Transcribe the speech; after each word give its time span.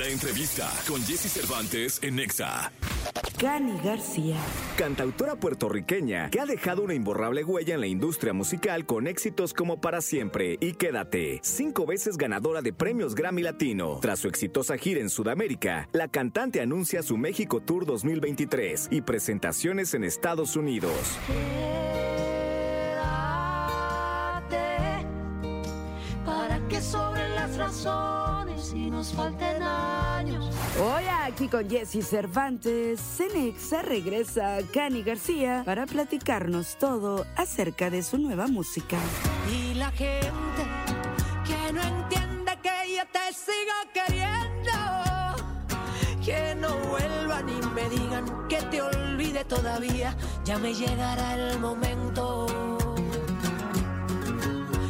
La 0.00 0.08
entrevista 0.08 0.72
con 0.88 1.02
Jesse 1.02 1.30
Cervantes 1.30 1.98
en 2.02 2.16
Nexa. 2.16 2.72
Cani 3.38 3.78
García. 3.84 4.38
Cantautora 4.78 5.36
puertorriqueña 5.36 6.30
que 6.30 6.40
ha 6.40 6.46
dejado 6.46 6.84
una 6.84 6.94
imborrable 6.94 7.44
huella 7.44 7.74
en 7.74 7.80
la 7.80 7.86
industria 7.86 8.32
musical 8.32 8.86
con 8.86 9.06
éxitos 9.06 9.52
como 9.52 9.78
Para 9.82 10.00
Siempre 10.00 10.56
y 10.58 10.72
Quédate. 10.72 11.40
Cinco 11.42 11.84
veces 11.84 12.16
ganadora 12.16 12.62
de 12.62 12.72
premios 12.72 13.14
Grammy 13.14 13.42
Latino. 13.42 13.98
Tras 14.00 14.20
su 14.20 14.28
exitosa 14.28 14.78
gira 14.78 15.02
en 15.02 15.10
Sudamérica, 15.10 15.86
la 15.92 16.08
cantante 16.08 16.62
anuncia 16.62 17.02
su 17.02 17.18
México 17.18 17.60
Tour 17.60 17.84
2023 17.84 18.88
y 18.90 19.02
presentaciones 19.02 19.92
en 19.92 20.04
Estados 20.04 20.56
Unidos. 20.56 20.94
Quédate 24.48 25.04
para 26.24 26.58
que 26.68 26.80
sobren 26.80 27.34
las 27.34 27.54
razones 27.58 28.72
y 28.74 28.90
nos 28.90 29.12
falten 29.12 29.62
años. 29.62 29.89
Aquí 31.40 31.48
con 31.48 31.70
Jesse 31.70 32.06
Cervantes, 32.06 33.00
Cenexa 33.00 33.80
regresa 33.80 34.56
a 34.56 34.62
Cani 34.62 35.02
García 35.02 35.62
para 35.64 35.86
platicarnos 35.86 36.76
todo 36.76 37.24
acerca 37.34 37.88
de 37.88 38.02
su 38.02 38.18
nueva 38.18 38.46
música. 38.46 38.98
Y 39.50 39.72
la 39.72 39.90
gente 39.90 40.62
que 41.46 41.72
no 41.72 41.80
entiende 41.80 42.58
que 42.62 42.94
yo 42.94 43.02
te 43.10 43.32
sigo 43.32 43.72
queriendo, 43.94 44.70
que 46.22 46.54
no 46.56 46.76
vuelvan 46.90 47.48
y 47.48 47.66
me 47.74 47.88
digan 47.88 48.46
que 48.46 48.60
te 48.70 48.82
olvide 48.82 49.42
todavía, 49.46 50.14
ya 50.44 50.58
me 50.58 50.74
llegará 50.74 51.36
el 51.36 51.58
momento. 51.58 52.48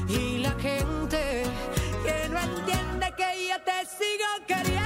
Y 0.08 0.38
la 0.38 0.50
gente 0.58 1.44
que 2.02 2.28
no 2.28 2.40
entiende 2.40 3.14
que 3.16 3.48
yo 3.48 3.62
te 3.62 3.86
sigo 3.86 4.46
queriendo. 4.48 4.79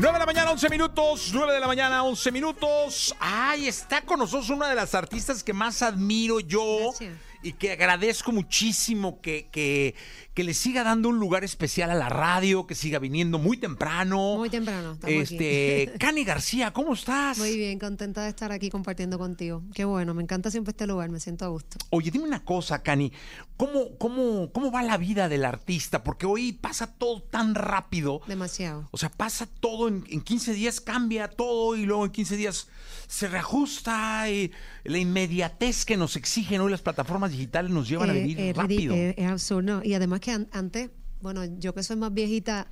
9 0.00 0.12
de 0.12 0.18
la 0.20 0.26
mañana, 0.26 0.52
11 0.52 0.68
minutos. 0.68 1.30
9 1.34 1.52
de 1.54 1.58
la 1.58 1.66
mañana, 1.66 2.04
11 2.04 2.30
minutos. 2.30 3.12
Ay, 3.18 3.66
está 3.66 4.00
con 4.02 4.20
nosotros 4.20 4.48
una 4.48 4.68
de 4.68 4.76
las 4.76 4.94
artistas 4.94 5.42
que 5.42 5.52
más 5.52 5.82
admiro 5.82 6.38
yo. 6.38 6.90
Gracias. 6.90 7.27
Y 7.42 7.52
que 7.52 7.72
agradezco 7.72 8.32
muchísimo 8.32 9.20
que, 9.20 9.48
que, 9.52 9.94
que 10.34 10.42
le 10.42 10.54
siga 10.54 10.82
dando 10.82 11.08
un 11.08 11.18
lugar 11.18 11.44
especial 11.44 11.90
a 11.90 11.94
la 11.94 12.08
radio, 12.08 12.66
que 12.66 12.74
siga 12.74 12.98
viniendo 12.98 13.38
muy 13.38 13.56
temprano. 13.56 14.36
Muy 14.36 14.50
temprano, 14.50 14.98
Este, 15.06 15.92
Cani 16.00 16.24
García, 16.24 16.72
¿cómo 16.72 16.94
estás? 16.94 17.38
Muy 17.38 17.56
bien, 17.56 17.78
contenta 17.78 18.24
de 18.24 18.30
estar 18.30 18.50
aquí 18.50 18.70
compartiendo 18.70 19.18
contigo. 19.18 19.62
Qué 19.72 19.84
bueno, 19.84 20.14
me 20.14 20.22
encanta 20.22 20.50
siempre 20.50 20.72
este 20.72 20.86
lugar, 20.86 21.10
me 21.10 21.20
siento 21.20 21.44
a 21.44 21.48
gusto. 21.48 21.78
Oye, 21.90 22.10
dime 22.10 22.24
una 22.24 22.44
cosa, 22.44 22.82
Cani. 22.82 23.12
¿Cómo, 23.56 23.96
cómo, 23.98 24.50
¿Cómo 24.52 24.72
va 24.72 24.82
la 24.82 24.96
vida 24.96 25.28
del 25.28 25.44
artista? 25.44 26.02
Porque 26.02 26.26
hoy 26.26 26.52
pasa 26.52 26.86
todo 26.86 27.22
tan 27.22 27.54
rápido. 27.54 28.20
Demasiado. 28.26 28.88
O 28.90 28.98
sea, 28.98 29.10
pasa 29.10 29.46
todo 29.60 29.88
en, 29.88 30.04
en 30.08 30.20
15 30.22 30.54
días, 30.54 30.80
cambia 30.80 31.28
todo 31.28 31.76
y 31.76 31.84
luego 31.84 32.04
en 32.04 32.10
15 32.10 32.36
días 32.36 32.68
se 33.08 33.26
reajusta. 33.28 34.30
Y 34.30 34.52
la 34.84 34.98
inmediatez 34.98 35.84
que 35.84 35.96
nos 35.96 36.16
exigen 36.16 36.60
hoy 36.60 36.70
las 36.70 36.82
plataformas 36.82 37.27
digitales 37.30 37.70
nos 37.70 37.88
llevan 37.88 38.10
a 38.10 38.12
Eh, 38.14 38.20
vivir 38.20 38.40
eh, 38.40 38.52
rápido. 38.54 38.94
eh, 38.94 39.14
es 39.16 39.26
absurdo. 39.26 39.80
Y 39.84 39.94
además 39.94 40.20
que 40.20 40.30
an- 40.32 40.48
antes, 40.52 40.90
bueno, 41.20 41.44
yo 41.58 41.74
que 41.74 41.82
soy 41.82 41.96
más 41.96 42.12
viejita 42.12 42.66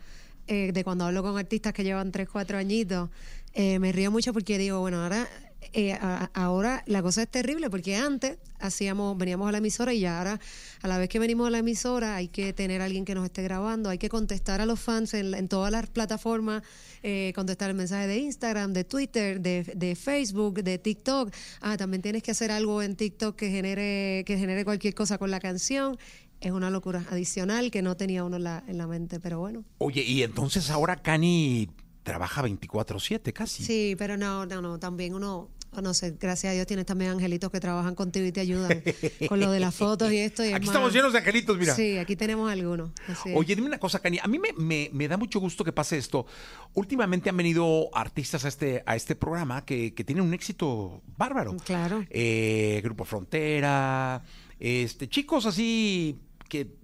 eh, 0.48 0.70
de 0.72 0.84
cuando 0.84 1.04
hablo 1.04 1.22
con 1.22 1.36
artistas 1.36 1.72
que 1.72 1.82
llevan 1.84 2.12
3, 2.12 2.28
4 2.30 2.56
añitos, 2.58 3.10
eh, 3.54 3.78
me 3.80 3.90
río 3.92 4.10
mucho 4.10 4.32
porque 4.32 4.58
digo, 4.58 4.78
bueno, 4.80 5.02
ahora, 5.02 5.26
eh, 5.72 5.92
a- 5.94 6.30
ahora 6.34 6.82
la 6.86 7.02
cosa 7.02 7.22
es 7.22 7.28
terrible 7.28 7.68
porque 7.70 7.96
antes 7.96 8.38
hacíamos, 8.58 9.16
veníamos 9.18 9.48
a 9.48 9.52
la 9.52 9.58
emisora 9.58 9.92
y 9.92 10.00
ya 10.00 10.18
ahora, 10.18 10.40
a 10.82 10.88
la 10.88 10.98
vez 10.98 11.08
que 11.08 11.18
venimos 11.18 11.46
a 11.46 11.50
la 11.50 11.58
emisora, 11.58 12.16
hay 12.16 12.28
que 12.28 12.52
tener 12.52 12.80
a 12.80 12.84
alguien 12.86 13.04
que 13.04 13.14
nos 13.14 13.24
esté 13.24 13.42
grabando, 13.42 13.90
hay 13.90 13.98
que 13.98 14.08
contestar 14.08 14.60
a 14.60 14.66
los 14.66 14.80
fans 14.80 15.14
en, 15.14 15.34
en 15.34 15.48
todas 15.48 15.70
las 15.72 15.86
plataformas, 15.88 16.62
eh, 17.02 17.32
contestar 17.34 17.70
el 17.70 17.76
mensaje 17.76 18.06
de 18.06 18.18
Instagram, 18.18 18.72
de 18.72 18.84
Twitter, 18.84 19.40
de, 19.40 19.64
de 19.74 19.94
Facebook, 19.94 20.62
de 20.62 20.78
TikTok. 20.78 21.32
Ah, 21.60 21.76
también 21.76 22.02
tienes 22.02 22.22
que 22.22 22.30
hacer 22.30 22.50
algo 22.50 22.82
en 22.82 22.96
TikTok 22.96 23.36
que 23.36 23.50
genere, 23.50 24.24
que 24.26 24.38
genere 24.38 24.64
cualquier 24.64 24.94
cosa 24.94 25.18
con 25.18 25.30
la 25.30 25.40
canción. 25.40 25.98
Es 26.40 26.52
una 26.52 26.68
locura 26.70 27.04
adicional 27.10 27.70
que 27.70 27.80
no 27.82 27.96
tenía 27.96 28.22
uno 28.24 28.36
en 28.36 28.44
la, 28.44 28.62
en 28.68 28.76
la 28.78 28.86
mente, 28.86 29.20
pero 29.20 29.38
bueno. 29.38 29.64
Oye, 29.78 30.02
y 30.02 30.22
entonces 30.22 30.68
ahora 30.70 30.96
Cani 30.96 31.68
trabaja 32.02 32.42
24-7 32.42 33.32
casi. 33.32 33.64
Sí, 33.64 33.94
pero 33.98 34.16
no, 34.16 34.44
no, 34.46 34.60
no, 34.62 34.78
también 34.78 35.14
uno, 35.14 35.48
no 35.82 35.94
sé, 35.94 36.16
gracias 36.20 36.50
a 36.50 36.54
Dios 36.54 36.66
tienes 36.66 36.86
también 36.86 37.10
angelitos 37.12 37.50
que 37.50 37.60
trabajan 37.60 37.94
contigo 37.94 38.26
y 38.26 38.32
te 38.32 38.40
ayudan 38.40 38.82
con 39.28 39.40
lo 39.40 39.50
de 39.50 39.60
las 39.60 39.74
fotos 39.74 40.12
y 40.12 40.18
esto. 40.18 40.44
Y 40.44 40.48
es 40.48 40.54
Aquí 40.54 40.66
más- 40.66 40.74
estamos 40.74 40.92
llenos 40.92 41.12
de 41.12 41.18
angelitos, 41.20 41.58
mira. 41.58 41.74
Sí, 41.74 41.98
aquí 41.98 42.16
tenemos 42.16 42.50
algunos. 42.50 42.90
así. 43.08 43.30
Oye, 43.34 43.54
dime 43.54 43.68
una 43.68 43.78
cosa, 43.78 43.98
Cani. 44.00 44.18
A 44.22 44.26
mí 44.28 44.38
me, 44.38 44.52
me- 44.56 44.90
me 44.92 45.08
da 45.08 45.16
mucho 45.16 45.40
gusto 45.40 45.64
que 45.64 45.72
pase 45.72 45.96
esto. 45.98 46.26
Últimamente 46.74 47.30
han 47.30 47.36
venido 47.36 47.88
artistas 47.94 48.44
a 48.44 48.48
este, 48.48 48.82
a 48.86 48.96
este 48.96 49.14
programa 49.16 49.64
que, 49.64 49.94
que 49.94 50.04
tienen 50.04 50.24
un 50.24 50.34
éxito 50.34 51.02
bárbaro. 51.16 51.56
Claro. 51.64 52.04
Eh, 52.10 52.80
Grupo 52.84 53.04
Frontera, 53.04 54.22
este, 54.58 55.08
chicos 55.08 55.46
así 55.46 56.18
que 56.48 56.74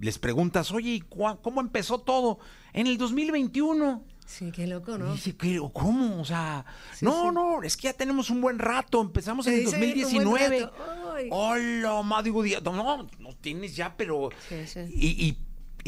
les 0.00 0.18
preguntas, 0.18 0.70
oye, 0.72 0.90
¿y 0.94 1.00
cua- 1.00 1.38
¿cómo 1.42 1.60
empezó 1.60 2.00
todo? 2.00 2.38
En 2.72 2.86
el 2.86 2.96
2021. 2.98 4.04
Sí, 4.30 4.52
qué 4.52 4.66
loco, 4.68 4.94
Y 4.94 4.98
¿no? 4.98 5.12
dice, 5.12 5.34
"¿Pero 5.34 5.70
¿cómo? 5.70 6.20
O 6.20 6.24
sea, 6.24 6.64
Sí, 6.94 7.04
no, 7.04 7.28
sí. 7.28 7.34
no, 7.34 7.62
es 7.64 7.76
que 7.76 7.84
ya 7.88 7.92
tenemos 7.94 8.30
un 8.30 8.40
buen 8.40 8.60
rato. 8.60 9.00
Empezamos 9.00 9.44
en 9.48 9.54
el 9.54 9.60
dice, 9.64 9.74
"Un 9.74 9.80
buen 9.80 9.94
2019. 10.04 10.60
rato". 10.60 10.74
Ay. 11.16 11.28
Hola, 11.32 12.02
ma, 12.02 12.22
digo, 12.22 12.42
di- 12.42 12.54
no, 12.62 13.08
no 13.18 13.36
tienes 13.40 13.74
ya, 13.74 13.96
pero. 13.96 14.30
Sí, 14.48 14.66
sí. 14.66 14.80
Y, 14.94 15.26
y- 15.26 15.36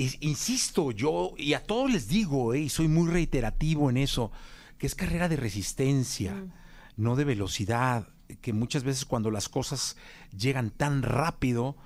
y- 0.05 0.17
insisto, 0.27 0.91
yo, 0.91 1.35
y 1.37 1.55
a 1.55 1.63
todos 1.63 1.91
les 1.93 2.09
digo, 2.09 2.53
eh, 2.53 2.61
y 2.63 2.69
soy 2.69 2.89
muy 2.89 3.09
reiterativo 3.09 3.91
en 3.91 3.97
eso, 3.97 4.33
que 4.77 4.87
es 4.89 4.95
carrera 4.97 5.29
de 5.29 5.37
resistencia, 5.37 6.35
Mm. 6.35 6.53
no 6.97 7.15
de 7.15 7.25
velocidad, 7.25 8.09
que 8.41 8.53
muchas 8.53 8.83
veces 8.83 9.05
cuando 9.05 9.31
las 9.31 9.49
cosas 9.49 9.97
llegan 10.37 10.71
tan 10.71 11.03
rápido, 11.03 11.77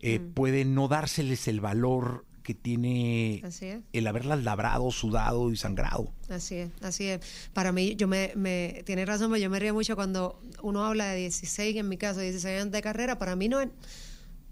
eh, 0.00 0.18
Mm. 0.18 0.32
puede 0.34 0.64
no 0.66 0.88
dárseles 0.88 1.48
el 1.48 1.60
valor 1.60 2.26
que 2.42 2.54
tiene 2.54 3.42
el 3.92 4.06
haberlas 4.06 4.42
labrado, 4.44 4.90
sudado 4.90 5.50
y 5.50 5.56
sangrado. 5.56 6.12
Así 6.28 6.56
es, 6.56 6.70
así 6.82 7.08
es. 7.08 7.20
Para 7.52 7.72
mí, 7.72 7.94
yo 7.96 8.08
me, 8.08 8.32
me 8.36 8.82
tiene 8.84 9.04
razón, 9.06 9.30
pero 9.30 9.42
yo 9.42 9.50
me 9.50 9.58
río 9.58 9.74
mucho 9.74 9.94
cuando 9.96 10.40
uno 10.62 10.84
habla 10.84 11.06
de 11.08 11.18
16, 11.18 11.76
en 11.76 11.88
mi 11.88 11.96
caso, 11.96 12.20
16 12.20 12.60
años 12.60 12.72
de 12.72 12.82
carrera. 12.82 13.18
Para 13.18 13.36
mí 13.36 13.48
no 13.48 13.60
es, 13.60 13.68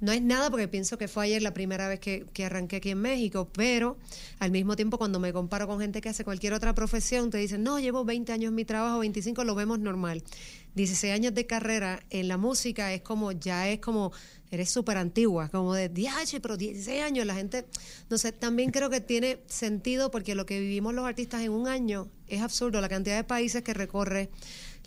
no 0.01 0.13
es 0.13 0.23
nada 0.23 0.51
porque 0.51 0.69
pienso 0.69 0.99
que 0.99 1.09
fue 1.09 1.27
ayer 1.27 1.43
la 1.43 1.53
primera 1.53 1.89
vez 1.89 2.01
que, 2.01 2.27
que 2.33 2.45
arranqué 2.45 2.77
aquí 2.77 2.91
en 2.91 3.01
México, 3.01 3.49
pero 3.53 3.99
al 4.39 4.51
mismo 4.51 4.77
tiempo 4.77 4.99
cuando 4.99 5.21
me 5.21 5.33
comparo 5.33 5.67
con 5.67 5.81
gente 5.81 6.01
que 6.01 6.09
hace 6.09 6.25
cualquier 6.25 6.55
otra 6.55 6.75
profesión, 6.75 7.31
te 7.31 7.39
dicen, 7.39 7.63
no, 7.63 7.79
llevo 7.79 8.05
20 8.05 8.33
años 8.33 8.49
en 8.49 8.55
mi 8.55 8.65
trabajo, 8.65 8.99
25, 9.01 9.45
lo 9.45 9.55
vemos 9.55 9.79
normal. 9.79 10.23
16 10.75 11.13
años 11.13 11.35
de 11.35 11.47
carrera 11.47 12.01
en 12.11 12.29
la 12.29 12.37
música 12.37 12.93
es 12.93 13.03
como, 13.03 13.33
ya 13.33 13.69
es 13.69 13.81
como, 13.81 14.13
eres 14.51 14.71
súper 14.71 14.97
antigua, 14.97 15.49
como 15.49 15.75
de, 15.75 15.89
diache, 15.89 16.41
pero 16.41 16.57
16 16.57 17.03
años, 17.03 17.27
la 17.27 17.35
gente, 17.35 17.67
no 18.09 18.19
sé, 18.19 18.33
también 18.33 18.71
creo 18.71 18.89
que 18.89 19.01
tiene 19.01 19.41
sentido 19.47 20.11
porque 20.11 20.35
lo 20.35 20.47
que 20.47 20.61
vivimos 20.61 20.95
los 20.95 21.05
artistas 21.05 21.43
en 21.43 21.51
un 21.51 21.69
año 21.69 22.09
es 22.27 22.41
absurdo, 22.41 22.81
la 22.81 22.89
cantidad 22.89 23.17
de 23.17 23.25
países 23.25 23.63
que 23.63 23.75
recorre, 23.75 24.31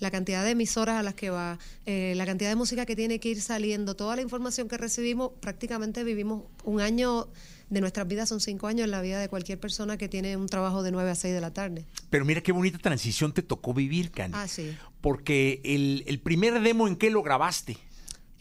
la 0.04 0.12
cantidad 0.12 0.44
de 0.44 0.52
emisoras 0.52 1.00
a 1.00 1.04
las 1.04 1.16
que 1.16 1.32
va, 1.32 1.58
eh, 1.86 2.14
la 2.16 2.26
cantidad 2.26 2.50
de 2.50 2.56
música 2.56 2.86
que 2.86 2.96
tiene 2.96 3.20
que 3.20 3.30
ir 3.30 3.42
saliendo, 3.42 3.96
toda 3.96 4.16
la 4.16 4.22
información 4.22 4.68
que 4.68 4.78
recibimos, 4.78 5.32
prácticamente 5.40 6.04
vivimos 6.04 6.44
un 6.64 6.82
año 6.82 7.28
de 7.70 7.82
nuestras 7.82 8.08
vidas, 8.08 8.30
son 8.30 8.40
cinco 8.40 8.68
años 8.68 8.86
en 8.86 8.92
la 8.92 9.02
vida 9.02 9.20
de 9.20 9.30
cualquier 9.30 9.60
persona 9.60 9.98
que 9.98 10.08
tiene 10.08 10.38
un 10.38 10.48
trabajo 10.48 10.84
de 10.84 10.92
9 10.92 11.10
a 11.10 11.16
6 11.16 11.34
de 11.34 11.42
la 11.42 11.54
tarde. 11.54 11.86
Pero 12.10 12.26
mira 12.26 12.42
qué 12.42 12.52
bonita 12.52 12.78
transición 12.78 13.34
te 13.34 13.42
tocó 13.42 13.74
vivir, 13.74 14.12
Cani. 14.12 14.34
Ah, 14.36 14.48
sí. 14.48 14.78
Porque 15.02 15.62
el, 15.64 16.04
el 16.06 16.20
primer 16.20 16.62
demo 16.62 16.88
en 16.88 16.96
qué 16.96 17.10
lo 17.10 17.24
grabaste. 17.24 17.78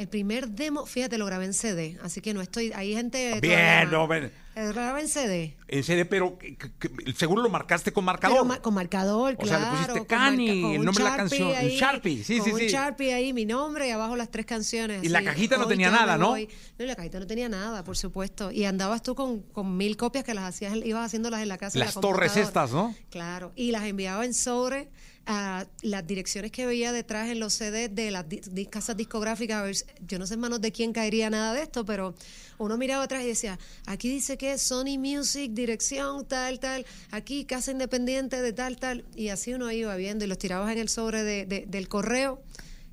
El 0.02 0.08
primer 0.08 0.48
demo, 0.48 0.84
fíjate, 0.84 1.16
lo 1.16 1.26
grabé 1.26 1.44
en 1.44 1.54
CD, 1.54 1.96
así 2.02 2.20
que 2.20 2.34
no 2.34 2.40
estoy, 2.40 2.72
hay 2.74 2.92
gente... 2.92 3.38
Bien, 3.40 3.88
no, 3.88 4.08
ven. 4.08 4.32
Eh, 4.56 4.66
Lo 4.66 4.72
grabé 4.74 5.00
en 5.02 5.08
CD. 5.08 5.56
En 5.68 5.84
serio, 5.84 6.06
pero 6.10 6.36
que- 6.36 6.56
que- 6.56 6.70
que- 6.72 7.12
seguro 7.14 7.40
lo 7.40 7.48
marcaste 7.48 7.92
con 7.92 8.04
marcador. 8.04 8.46
Pero 8.46 8.60
con 8.62 8.75
marcador, 8.75 9.37
O 9.38 9.46
sea, 9.46 9.60
le 9.60 9.66
pusiste 9.78 10.06
Cani, 10.06 10.75
el 10.75 10.84
nombre 10.84 11.04
de 11.04 11.10
la 11.10 11.16
canción, 11.16 11.49
un 11.50 11.54
ahí, 11.54 11.78
Sharpie, 11.78 12.25
sí, 12.25 12.37
con 12.38 12.46
sí, 12.46 12.52
un 12.52 12.58
sí. 12.58 12.66
Sharpie 12.69 13.14
ahí, 13.14 13.32
mi 13.32 13.46
nombre 13.46 13.87
y 13.87 13.93
abajo 13.93 14.16
las 14.16 14.31
tres 14.31 14.44
canciones. 14.44 15.04
Y 15.04 15.08
la 15.08 15.22
cajita 15.22 15.56
no 15.56 15.62
hoy 15.62 15.69
tenía 15.69 15.90
nada, 15.93 16.19
¿no? 16.19 16.31
voy. 16.31 16.49
No, 16.78 16.84
la 16.84 16.96
cajita 16.96 17.20
no 17.20 17.26
tenía 17.28 17.49
nada, 17.49 17.82
por 17.84 17.96
supuesto. 17.96 18.50
Y 18.50 18.64
andabas 18.64 19.02
tú 19.04 19.14
con, 19.14 19.40
con 19.40 19.76
mil 19.76 19.96
copias 19.96 20.25
que 20.25 20.34
las 20.34 20.44
hacías, 20.44 20.75
ibas 20.84 21.06
haciéndolas 21.06 21.40
en 21.43 21.49
la 21.49 21.56
casa. 21.58 21.78
en 21.78 21.81
la 21.81 21.87
Las 21.87 21.94
torres 21.94 22.37
estas, 22.37 22.72
¿no? 22.72 22.94
Claro, 23.08 23.52
y 23.56 23.70
las 23.70 23.84
enviaba 23.84 24.25
en 24.26 24.34
sobre 24.34 24.90
a 25.26 25.66
las 25.82 26.06
direcciones 26.06 26.50
que 26.50 26.66
veía 26.66 26.92
detrás 26.92 27.28
en 27.28 27.38
los 27.40 27.54
CDs 27.54 27.94
de 27.94 28.10
las 28.10 28.28
di- 28.28 28.66
casas 28.66 28.96
discográficas. 28.96 29.58
A 29.58 29.62
ver, 29.62 29.76
yo 30.06 30.19
no 30.19 30.26
sé 30.26 30.34
en 30.34 30.40
manos 30.40 30.60
de 30.60 30.72
quién 30.72 30.92
caería 30.92 31.30
nada 31.30 31.52
de 31.54 31.62
esto, 31.62 31.84
pero 31.84 32.14
uno 32.58 32.76
miraba 32.76 33.04
atrás 33.04 33.22
y 33.22 33.28
decía, 33.28 33.58
aquí 33.86 34.08
dice 34.08 34.36
que 34.36 34.58
Sony 34.58 34.98
Music, 34.98 35.52
dirección, 35.52 36.26
tal, 36.26 36.58
tal, 36.60 36.84
aquí 37.10 37.44
casa 37.44 37.70
independiente 37.70 38.42
de 38.42 38.52
tal, 38.52 38.76
tal. 38.78 39.04
Y 39.14 39.28
así 39.28 39.54
uno 39.54 39.70
iba 39.70 39.94
viendo 39.96 40.24
y 40.24 40.28
los 40.28 40.38
tirabas 40.38 40.72
en 40.72 40.78
el 40.78 40.88
sobre 40.88 41.22
de- 41.22 41.46
de- 41.46 41.66
del 41.68 41.88
correo 41.88 42.42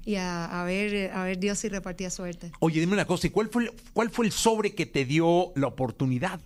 y 0.06 0.16
a, 0.16 0.46
a 0.46 0.64
ver 0.66 1.12
a 1.12 1.24
ver 1.24 1.40
Dios 1.40 1.60
si 1.60 1.68
repartía 1.70 2.10
suerte. 2.10 2.52
Oye, 2.60 2.80
dime 2.80 2.94
una 2.94 3.06
cosa, 3.06 3.28
¿y 3.28 3.32
cuál 3.32 3.50
fue, 3.50 3.64
el- 3.66 3.72
cuál 3.94 4.10
fue 4.12 4.26
el 4.28 4.32
sobre 4.32 4.76
que 4.76 4.86
te 4.86 5.04
dio 5.06 5.52
la 5.56 5.68
oportunidad? 5.68 6.40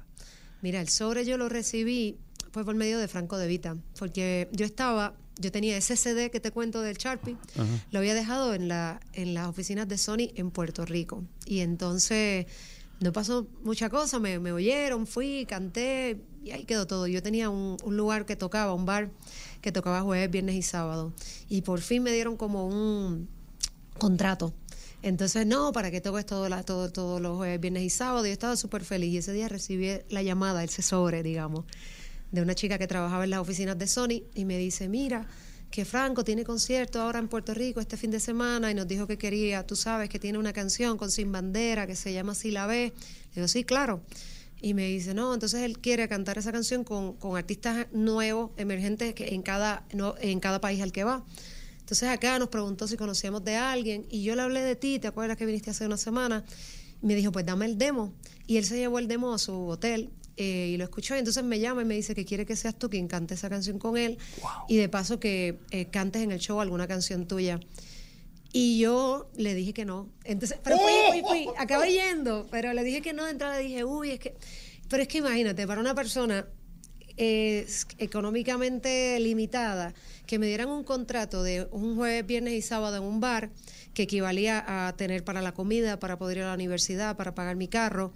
Mira, 0.62 0.79
el 0.81 0.88
sobre 0.89 1.25
yo 1.25 1.38
lo 1.38 1.50
recibí 1.50 2.18
fue 2.51 2.63
por 2.63 2.75
medio 2.75 3.00
de 3.00 3.07
Franco 3.07 3.38
De 3.38 3.47
Vita, 3.47 3.75
porque 4.00 4.47
yo 4.53 4.65
estaba, 4.65 5.13
yo 5.38 5.51
tenía 5.51 5.77
ese 5.77 5.95
CD 5.97 6.30
que 6.30 6.39
te 6.39 6.51
cuento 6.51 6.81
del 6.81 6.97
Sharpie, 6.97 7.38
lo 7.91 8.00
había 8.00 8.13
dejado 8.13 8.53
en, 8.53 8.68
la, 8.68 9.00
en 9.13 9.33
las 9.33 9.47
oficinas 9.47 9.88
de 9.88 9.97
Sony 9.97 10.31
en 10.35 10.51
Puerto 10.51 10.85
Rico. 10.85 11.24
Y 11.45 11.59
entonces 11.59 12.45
no 13.00 13.12
pasó 13.12 13.47
mucha 13.63 13.89
cosa, 13.89 14.19
me, 14.19 14.39
me 14.39 14.51
oyeron, 14.51 15.07
fui, 15.07 15.45
canté 15.45 16.21
y 16.44 16.51
ahí 16.51 16.65
quedó 16.65 16.88
todo. 16.88 17.07
Yo 17.07 17.21
tenía 17.24 17.50
un, 17.50 17.77
un 17.83 17.97
lugar 17.97 18.25
que 18.25 18.35
tocaba, 18.35 18.74
un 18.74 18.85
bar 18.85 19.12
que 19.62 19.71
tocaba 19.71 20.01
jueves, 20.01 20.30
viernes 20.30 20.56
y 20.56 20.62
sábado. 20.62 21.13
Y 21.50 21.62
por 21.62 21.81
fin 21.81 22.03
me 22.03 22.12
dieron 22.12 22.38
como 22.38 22.68
un 22.68 23.27
contrato. 23.97 24.53
Entonces, 25.01 25.45
no, 25.45 25.74
para 25.74 25.91
que 25.91 26.00
toques 26.00 26.25
todo 26.25 26.47
la, 26.47 26.63
todo, 26.63 26.91
todos 26.91 27.19
los 27.21 27.38
jueves, 27.38 27.59
viernes 27.59 27.83
y 27.83 27.89
sábado. 27.89 28.25
Yo 28.25 28.31
estaba 28.31 28.56
súper 28.56 28.86
feliz. 28.86 29.13
Y 29.13 29.18
ese 29.18 29.33
día 29.33 29.50
recibí 29.50 29.89
la 30.09 30.24
llamada, 30.24 30.63
ese 30.63 30.81
sobre, 30.81 31.24
digamos, 31.24 31.65
de 32.33 32.41
una 32.41 32.56
chica 32.56 32.80
que 32.80 32.88
trabajaba 32.88 33.24
en 33.24 33.30
las 33.30 33.39
oficinas 33.39 33.77
de 33.77 33.85
Sony 33.85 34.24
y 34.33 34.44
me 34.44 34.57
dice, 34.57 34.89
mira, 34.89 35.27
que 35.69 35.85
Franco 35.85 36.24
tiene 36.24 36.44
concierto 36.44 37.00
ahora 37.00 37.19
en 37.19 37.27
Puerto 37.27 37.53
Rico 37.53 37.80
este 37.80 37.95
fin 37.95 38.09
de 38.09 38.19
semana 38.19 38.71
y 38.71 38.74
nos 38.74 38.88
dijo 38.88 39.06
que 39.06 39.19
quería, 39.19 39.65
tú 39.68 39.75
sabes, 39.75 40.09
que 40.09 40.18
tiene 40.18 40.39
una 40.39 40.51
canción 40.51 40.97
con 40.97 41.12
Sin 41.12 41.31
Bandera 41.31 41.85
que 41.85 41.95
se 41.95 42.12
llama 42.12 42.33
Si 42.33 42.50
la 42.50 42.65
ve. 42.65 42.91
Le 42.95 43.35
digo, 43.35 43.47
sí, 43.47 43.63
claro. 43.63 44.01
Y 44.59 44.74
me 44.74 44.88
dice, 44.88 45.13
no, 45.13 45.31
entonces 45.31 45.62
él 45.62 45.77
quiere 45.77 46.09
cantar 46.09 46.39
esa 46.39 46.51
canción 46.51 46.83
con, 46.83 47.13
con 47.18 47.38
artistas 47.38 47.85
nuevos, 47.91 48.50
emergentes, 48.57 49.13
que 49.13 49.36
en 49.36 49.44
cada, 49.44 49.86
no, 49.94 50.15
en 50.19 50.39
cada 50.39 50.59
país 50.59 50.81
al 50.81 50.91
que 50.91 51.03
va. 51.03 51.24
Entonces 51.81 52.09
acá 52.09 52.39
nos 52.39 52.50
preguntó 52.50 52.88
si 52.88 52.97
conocíamos 52.97 53.44
de 53.44 53.57
alguien 53.57 54.07
y 54.09 54.24
yo 54.24 54.36
le 54.36 54.41
hablé 54.41 54.62
de 54.62 54.75
ti, 54.75 54.97
¿te 54.97 55.07
acuerdas 55.07 55.38
que 55.38 55.45
viniste 55.45 55.69
hace 55.69 55.86
una 55.86 55.97
semana? 55.97 56.44
Me 57.01 57.13
dijo, 57.13 57.31
pues 57.31 57.45
dame 57.45 57.68
el 57.68 57.77
demo. 57.77 58.12
Y 58.47 58.57
él 58.57 58.65
se 58.65 58.77
llevó 58.77 58.97
el 58.97 59.07
demo 59.07 59.36
a 59.36 59.38
su 59.38 59.68
hotel 59.68 60.09
eh, 60.38 60.71
y 60.74 60.77
lo 60.77 60.83
escuchó 60.83 61.15
y 61.15 61.19
entonces 61.19 61.44
me 61.44 61.59
llama 61.59 61.83
y 61.83 61.85
me 61.85 61.95
dice 61.95 62.15
que 62.15 62.25
quiere 62.25 62.45
que 62.45 62.56
seas 62.56 62.77
tú 62.77 62.89
quien 62.89 63.07
cante 63.07 63.35
esa 63.35 63.50
canción 63.50 63.77
con 63.80 63.97
él 63.97 64.18
y 64.68 64.77
de 64.77 64.89
paso 64.89 65.19
que 65.19 65.59
eh, 65.71 65.85
cantes 65.85 66.24
en 66.24 66.31
el 66.31 66.39
show 66.39 66.59
alguna 66.59 66.88
canción 66.88 67.27
tuya. 67.27 67.59
Y 68.51 68.77
yo 68.80 69.31
le 69.35 69.56
dije 69.56 69.74
que 69.74 69.83
no. 69.83 70.09
Entonces, 70.24 70.59
pero 70.63 70.77
fui, 70.77 70.91
fui, 71.09 71.21
fui, 71.27 71.47
acabé 71.57 71.91
yendo, 71.91 72.47
pero 72.51 72.71
le 72.74 72.83
dije 72.83 73.01
que 73.01 73.12
no 73.12 73.25
de 73.25 73.31
entrada, 73.31 73.57
dije, 73.57 73.83
uy, 73.83 74.12
es 74.12 74.19
que... 74.19 74.35
Pero 74.89 75.01
es 75.01 75.09
que 75.09 75.18
imagínate, 75.18 75.65
para 75.65 75.81
una 75.81 75.95
persona 75.95 76.45
eh, 77.18 77.68
económicamente 78.00 79.19
limitada, 79.19 79.94
que 80.25 80.39
me 80.39 80.47
dieran 80.47 80.69
un 80.69 80.83
contrato 80.83 81.44
de 81.44 81.68
un 81.71 81.95
jueves, 81.95 82.25
viernes 82.25 82.53
y 82.53 82.62
sábado 82.62 82.97
en 82.97 83.03
un 83.03 83.19
bar, 83.19 83.51
que 83.94 84.03
equivalía 84.03 84.88
a 84.88 84.95
tener 84.95 85.24
para 85.24 85.41
la 85.41 85.53
comida, 85.53 86.00
para 86.00 86.18
poder 86.18 86.38
ir 86.38 86.44
a 86.44 86.47
la 86.47 86.53
universidad, 86.56 87.15
para 87.15 87.36
pagar 87.36 87.56
mi 87.56 87.68
carro, 87.68 88.13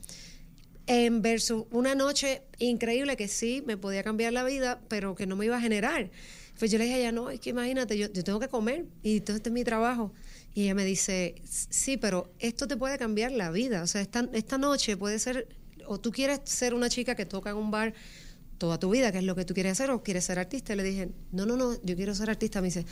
en 0.88 1.22
versus 1.22 1.66
una 1.72 1.96
noche 1.96 2.42
increíble 2.58 3.18
que 3.18 3.28
sí 3.28 3.62
me 3.66 3.78
podía 3.78 4.04
cambiar 4.04 4.34
la 4.34 4.44
vida, 4.44 4.82
pero 4.88 5.16
que 5.16 5.28
no 5.28 5.36
me 5.36 5.46
iba 5.46 5.58
a 5.58 5.62
generar. 5.62 6.10
Pues 6.58 6.72
yo 6.72 6.80
le 6.80 6.86
dije 6.86 6.96
a 6.96 7.00
ella, 7.00 7.12
no, 7.12 7.30
es 7.30 7.40
que 7.40 7.52
imagínate, 7.52 7.98
yo, 7.98 8.12
yo 8.12 8.24
tengo 8.24 8.40
que 8.40 8.48
comer 8.48 8.86
y 9.04 9.20
todo 9.20 9.38
este 9.38 9.50
es 9.50 9.54
mi 9.54 9.64
trabajo. 9.64 10.14
Y 10.56 10.64
ella 10.64 10.74
me 10.74 10.86
dice, 10.86 11.36
sí, 11.46 11.98
pero 11.98 12.32
esto 12.40 12.68
te 12.68 12.78
puede 12.78 12.98
cambiar 12.98 13.32
la 13.32 13.52
vida. 13.52 13.84
O 13.84 13.88
sea, 13.88 14.02
esta, 14.02 14.28
esta 14.34 14.58
noche 14.58 14.98
puede 14.98 15.20
ser, 15.20 15.48
o 15.86 16.00
tú 16.00 16.12
quieres 16.12 16.42
ser 16.46 16.74
una 16.74 16.90
chica 16.90 17.14
que 17.14 17.28
toca 17.28 17.52
en 17.52 17.58
un 17.58 17.70
bar 17.70 17.94
toda 18.58 18.80
tu 18.80 18.90
vida, 18.90 19.12
que 19.12 19.20
es 19.20 19.24
lo 19.24 19.36
que 19.36 19.46
tú 19.46 19.54
quieres 19.54 19.74
hacer, 19.74 19.92
o 19.92 20.02
quieres 20.02 20.26
ser 20.26 20.40
artista. 20.40 20.74
Y 20.74 20.78
le 20.78 20.84
dije, 20.84 21.10
no, 21.32 21.46
no, 21.46 21.58
no, 21.58 21.80
yo 21.84 21.96
quiero 21.96 22.16
ser 22.16 22.32
artista. 22.32 22.60
Me 22.62 22.70
dice, 22.70 22.86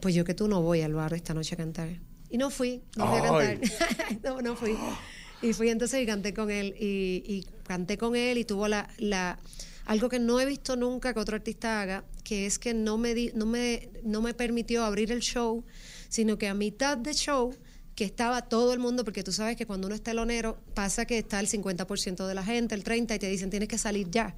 pues 0.00 0.14
yo 0.14 0.24
que 0.24 0.32
tú 0.32 0.48
no 0.48 0.62
voy 0.62 0.80
al 0.80 0.94
bar 0.94 1.12
esta 1.12 1.34
noche 1.34 1.56
a 1.56 1.58
cantar. 1.58 1.90
Y 2.30 2.38
no 2.38 2.48
fui, 2.48 2.80
no 2.96 3.06
fui 3.08 3.18
a 3.18 3.22
cantar. 3.22 3.58
no, 4.22 4.40
no 4.40 4.56
fui. 4.56 4.78
Y 5.42 5.52
fui 5.52 5.68
entonces 5.70 6.02
y 6.02 6.06
canté 6.06 6.34
con 6.34 6.50
él. 6.50 6.74
Y, 6.78 7.22
y 7.26 7.46
canté 7.64 7.96
con 7.96 8.16
él 8.16 8.38
y 8.38 8.44
tuvo 8.44 8.68
la, 8.68 8.88
la 8.98 9.38
algo 9.86 10.08
que 10.08 10.18
no 10.18 10.40
he 10.40 10.46
visto 10.46 10.76
nunca 10.76 11.12
que 11.12 11.20
otro 11.20 11.36
artista 11.36 11.80
haga, 11.80 12.04
que 12.22 12.46
es 12.46 12.58
que 12.58 12.74
no 12.74 12.96
me, 12.96 13.14
di, 13.14 13.32
no 13.34 13.44
me, 13.46 13.88
no 14.04 14.22
me 14.22 14.34
permitió 14.34 14.84
abrir 14.84 15.10
el 15.10 15.20
show, 15.20 15.64
sino 16.08 16.38
que 16.38 16.46
a 16.46 16.54
mitad 16.54 16.96
de 16.96 17.12
show 17.12 17.54
que 17.96 18.04
estaba 18.04 18.42
todo 18.42 18.72
el 18.72 18.78
mundo, 18.78 19.04
porque 19.04 19.24
tú 19.24 19.32
sabes 19.32 19.56
que 19.56 19.66
cuando 19.66 19.86
uno 19.88 19.96
es 19.96 20.02
telonero 20.02 20.58
pasa 20.74 21.06
que 21.06 21.18
está 21.18 21.40
el 21.40 21.48
50% 21.48 22.26
de 22.26 22.34
la 22.34 22.44
gente, 22.44 22.74
el 22.74 22.84
30% 22.84 23.16
y 23.16 23.18
te 23.18 23.28
dicen 23.28 23.50
tienes 23.50 23.68
que 23.68 23.78
salir 23.78 24.08
ya. 24.10 24.36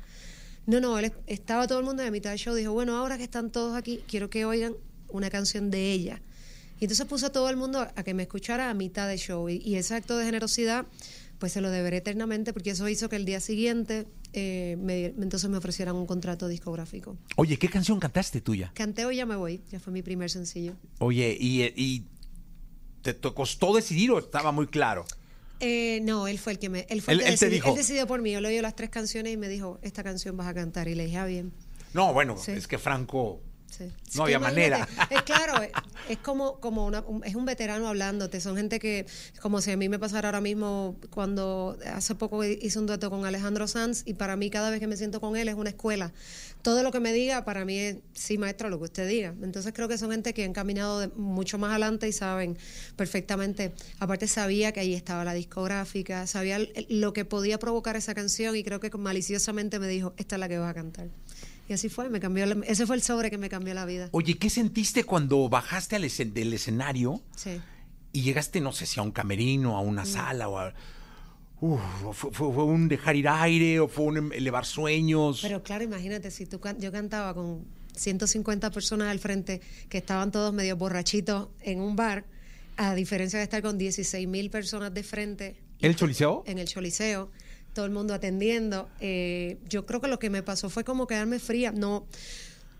No, 0.66 0.80
no, 0.80 0.98
él 0.98 1.12
estaba 1.26 1.66
todo 1.66 1.80
el 1.80 1.84
mundo 1.84 2.02
y 2.02 2.06
a 2.06 2.10
mitad 2.10 2.30
del 2.30 2.38
show 2.38 2.54
dijo, 2.54 2.72
bueno, 2.72 2.96
ahora 2.96 3.18
que 3.18 3.24
están 3.24 3.50
todos 3.50 3.76
aquí, 3.76 4.02
quiero 4.08 4.30
que 4.30 4.44
oigan 4.44 4.74
una 5.08 5.28
canción 5.28 5.70
de 5.70 5.92
ella. 5.92 6.22
Y 6.82 6.86
entonces 6.86 7.06
puso 7.06 7.26
a 7.26 7.30
todo 7.30 7.48
el 7.48 7.56
mundo 7.56 7.78
a 7.94 8.02
que 8.02 8.12
me 8.12 8.24
escuchara 8.24 8.68
a 8.68 8.74
mitad 8.74 9.06
del 9.06 9.16
show. 9.20 9.48
Y, 9.48 9.58
y 9.58 9.76
ese 9.76 9.94
acto 9.94 10.18
de 10.18 10.24
generosidad, 10.24 10.84
pues 11.38 11.52
se 11.52 11.60
lo 11.60 11.70
deberé 11.70 11.98
eternamente, 11.98 12.52
porque 12.52 12.70
eso 12.70 12.88
hizo 12.88 13.08
que 13.08 13.14
el 13.14 13.24
día 13.24 13.38
siguiente 13.38 14.08
eh, 14.32 14.76
me, 14.80 15.04
entonces 15.06 15.48
me 15.48 15.58
ofrecieran 15.58 15.94
un 15.94 16.06
contrato 16.06 16.48
discográfico. 16.48 17.16
Oye, 17.36 17.56
¿qué 17.56 17.68
canción 17.68 18.00
cantaste 18.00 18.40
tuya? 18.40 18.72
Canté 18.74 19.04
Hoy 19.06 19.14
ya 19.18 19.26
me 19.26 19.36
voy, 19.36 19.62
ya 19.70 19.78
fue 19.78 19.92
mi 19.92 20.02
primer 20.02 20.28
sencillo. 20.28 20.72
Oye, 20.98 21.36
¿y, 21.38 21.62
y 21.76 22.04
te, 23.02 23.14
te 23.14 23.32
costó 23.32 23.72
decidir 23.76 24.10
o 24.10 24.18
estaba 24.18 24.50
muy 24.50 24.66
claro? 24.66 25.04
Eh, 25.60 26.00
no, 26.02 26.26
él 26.26 26.40
fue 26.40 26.54
el 26.54 26.58
que 26.58 26.68
me. 26.68 26.84
Él, 26.90 27.00
fue 27.00 27.14
el 27.14 27.20
Él- 27.20 27.26
que 27.26 27.32
él 27.34 27.38
te 27.38 27.44
decidió, 27.46 27.54
dijo. 27.62 27.68
él 27.70 27.76
decidió 27.76 28.06
por 28.08 28.20
mí. 28.20 28.32
Yo 28.32 28.40
le 28.40 28.48
oí 28.48 28.60
las 28.60 28.74
tres 28.74 28.90
canciones 28.90 29.32
y 29.32 29.36
me 29.36 29.48
dijo: 29.48 29.78
Esta 29.82 30.02
canción 30.02 30.36
vas 30.36 30.48
a 30.48 30.54
cantar. 30.54 30.88
Y 30.88 30.96
le 30.96 31.04
dije: 31.04 31.18
Ah, 31.18 31.26
bien. 31.26 31.52
No, 31.94 32.12
bueno, 32.12 32.36
Sí. 32.36 32.50
es 32.50 32.66
que 32.66 32.78
Franco... 32.78 33.40
Sí. 33.76 33.90
No 34.16 34.24
había 34.24 34.38
manera. 34.38 34.86
Es 35.08 35.22
claro, 35.22 35.62
es, 35.62 35.70
es 36.10 36.18
como, 36.18 36.60
como 36.60 36.84
una, 36.86 37.00
un- 37.00 37.24
es 37.24 37.34
un 37.34 37.46
veterano 37.46 37.88
hablándote. 37.88 38.38
Son 38.40 38.54
gente 38.56 38.78
que, 38.78 39.06
como 39.40 39.62
si 39.62 39.70
a 39.70 39.76
mí 39.78 39.88
me 39.88 39.98
pasara 39.98 40.28
ahora 40.28 40.42
mismo, 40.42 40.96
cuando 41.10 41.78
hace 41.94 42.14
poco 42.14 42.44
hice 42.44 42.78
un 42.78 42.86
dueto 42.86 43.08
con 43.08 43.24
Alejandro 43.24 43.66
Sanz, 43.66 44.02
y 44.04 44.12
para 44.14 44.36
mí 44.36 44.50
cada 44.50 44.68
vez 44.68 44.78
que 44.78 44.86
me 44.86 44.96
siento 44.98 45.20
con 45.22 45.36
él 45.36 45.48
es 45.48 45.54
una 45.54 45.70
escuela. 45.70 46.12
Todo 46.60 46.82
lo 46.82 46.92
que 46.92 47.00
me 47.00 47.12
diga, 47.14 47.44
para 47.46 47.64
mí 47.64 47.78
es, 47.78 47.96
sí, 48.12 48.36
maestro, 48.36 48.68
lo 48.68 48.78
que 48.78 48.84
usted 48.84 49.08
diga. 49.08 49.34
Entonces 49.42 49.72
creo 49.74 49.88
que 49.88 49.96
son 49.96 50.10
gente 50.10 50.34
que 50.34 50.44
han 50.44 50.52
caminado 50.52 51.00
de- 51.00 51.08
mucho 51.08 51.56
más 51.56 51.70
adelante 51.70 52.06
y 52.06 52.12
saben 52.12 52.58
perfectamente. 52.96 53.72
Aparte 53.98 54.28
sabía 54.28 54.72
que 54.72 54.80
ahí 54.80 54.94
estaba 54.94 55.24
la 55.24 55.32
discográfica, 55.34 56.26
sabía 56.26 56.58
lo 56.88 57.12
que 57.12 57.24
podía 57.24 57.58
provocar 57.58 57.96
esa 57.96 58.14
canción 58.14 58.54
y 58.54 58.62
creo 58.62 58.80
que 58.80 58.90
maliciosamente 58.96 59.78
me 59.78 59.88
dijo, 59.88 60.12
esta 60.18 60.36
es 60.36 60.40
la 60.40 60.48
que 60.48 60.58
vas 60.58 60.70
a 60.70 60.74
cantar. 60.74 61.08
Y 61.68 61.72
así 61.74 61.88
fue, 61.88 62.08
me 62.10 62.20
cambió, 62.20 62.44
la- 62.46 62.64
ese 62.66 62.86
fue 62.86 62.96
el 62.96 63.02
sobre 63.02 63.30
que 63.30 63.38
me 63.38 63.48
cambió 63.48 63.72
la 63.74 63.84
vida. 63.84 64.08
Oye, 64.12 64.36
¿qué 64.36 64.50
sentiste 64.50 65.04
cuando 65.04 65.48
bajaste 65.48 65.96
al 65.96 66.04
escen- 66.04 66.32
del 66.32 66.52
escenario 66.52 67.22
Sí. 67.36 67.60
y 68.12 68.22
llegaste, 68.22 68.60
no 68.60 68.72
sé 68.72 68.86
si 68.86 68.98
a 69.00 69.02
un 69.02 69.12
camerino, 69.12 69.78
a 69.78 69.82
Mm. 69.82 69.86
una 69.88 70.04
sala 70.04 70.48
o 70.48 70.58
a... 70.58 70.74
Uf, 71.60 71.80
fue, 72.12 72.32
fue- 72.32 72.52
fue 72.52 72.64
un 72.64 72.88
dejar 72.88 73.14
ir 73.14 73.28
aire 73.28 73.78
o 73.78 73.86
fue 73.88 74.04
un 74.06 74.16
em- 74.16 74.32
elevar 74.32 74.66
sueños? 74.66 75.40
Pero 75.42 75.62
claro, 75.62 75.84
imagínate, 75.84 76.30
si 76.32 76.44
tú 76.46 76.58
can- 76.58 76.80
yo 76.80 76.90
cantaba 76.90 77.32
con 77.34 77.64
150 77.94 78.70
personas 78.72 79.08
al 79.08 79.20
frente 79.20 79.60
que 79.88 79.98
estaban 79.98 80.32
todos 80.32 80.52
medio 80.52 80.76
borrachitos 80.76 81.48
en 81.60 81.80
un 81.80 81.94
bar, 81.94 82.24
a 82.76 82.94
diferencia 82.96 83.38
de 83.38 83.44
estar 83.44 83.62
con 83.62 83.78
16 83.78 84.26
mil 84.26 84.50
personas 84.50 84.92
de 84.92 85.02
frente. 85.04 85.56
y 85.78 85.86
¿El 85.86 85.94
Choliseo? 85.94 86.42
En 86.46 86.58
el 86.58 86.66
Choliseo, 86.66 87.30
todo 87.74 87.84
el 87.84 87.90
mundo 87.90 88.14
atendiendo. 88.14 88.88
eh, 89.00 89.58
yo 89.68 89.86
creo 89.86 90.00
que 90.00 90.08
lo 90.08 90.18
que 90.18 90.30
me 90.30 90.42
pasó 90.42 90.68
fue 90.70 90.84
como 90.84 91.06
quedarme 91.06 91.38
fría. 91.38 91.72
No, 91.72 92.06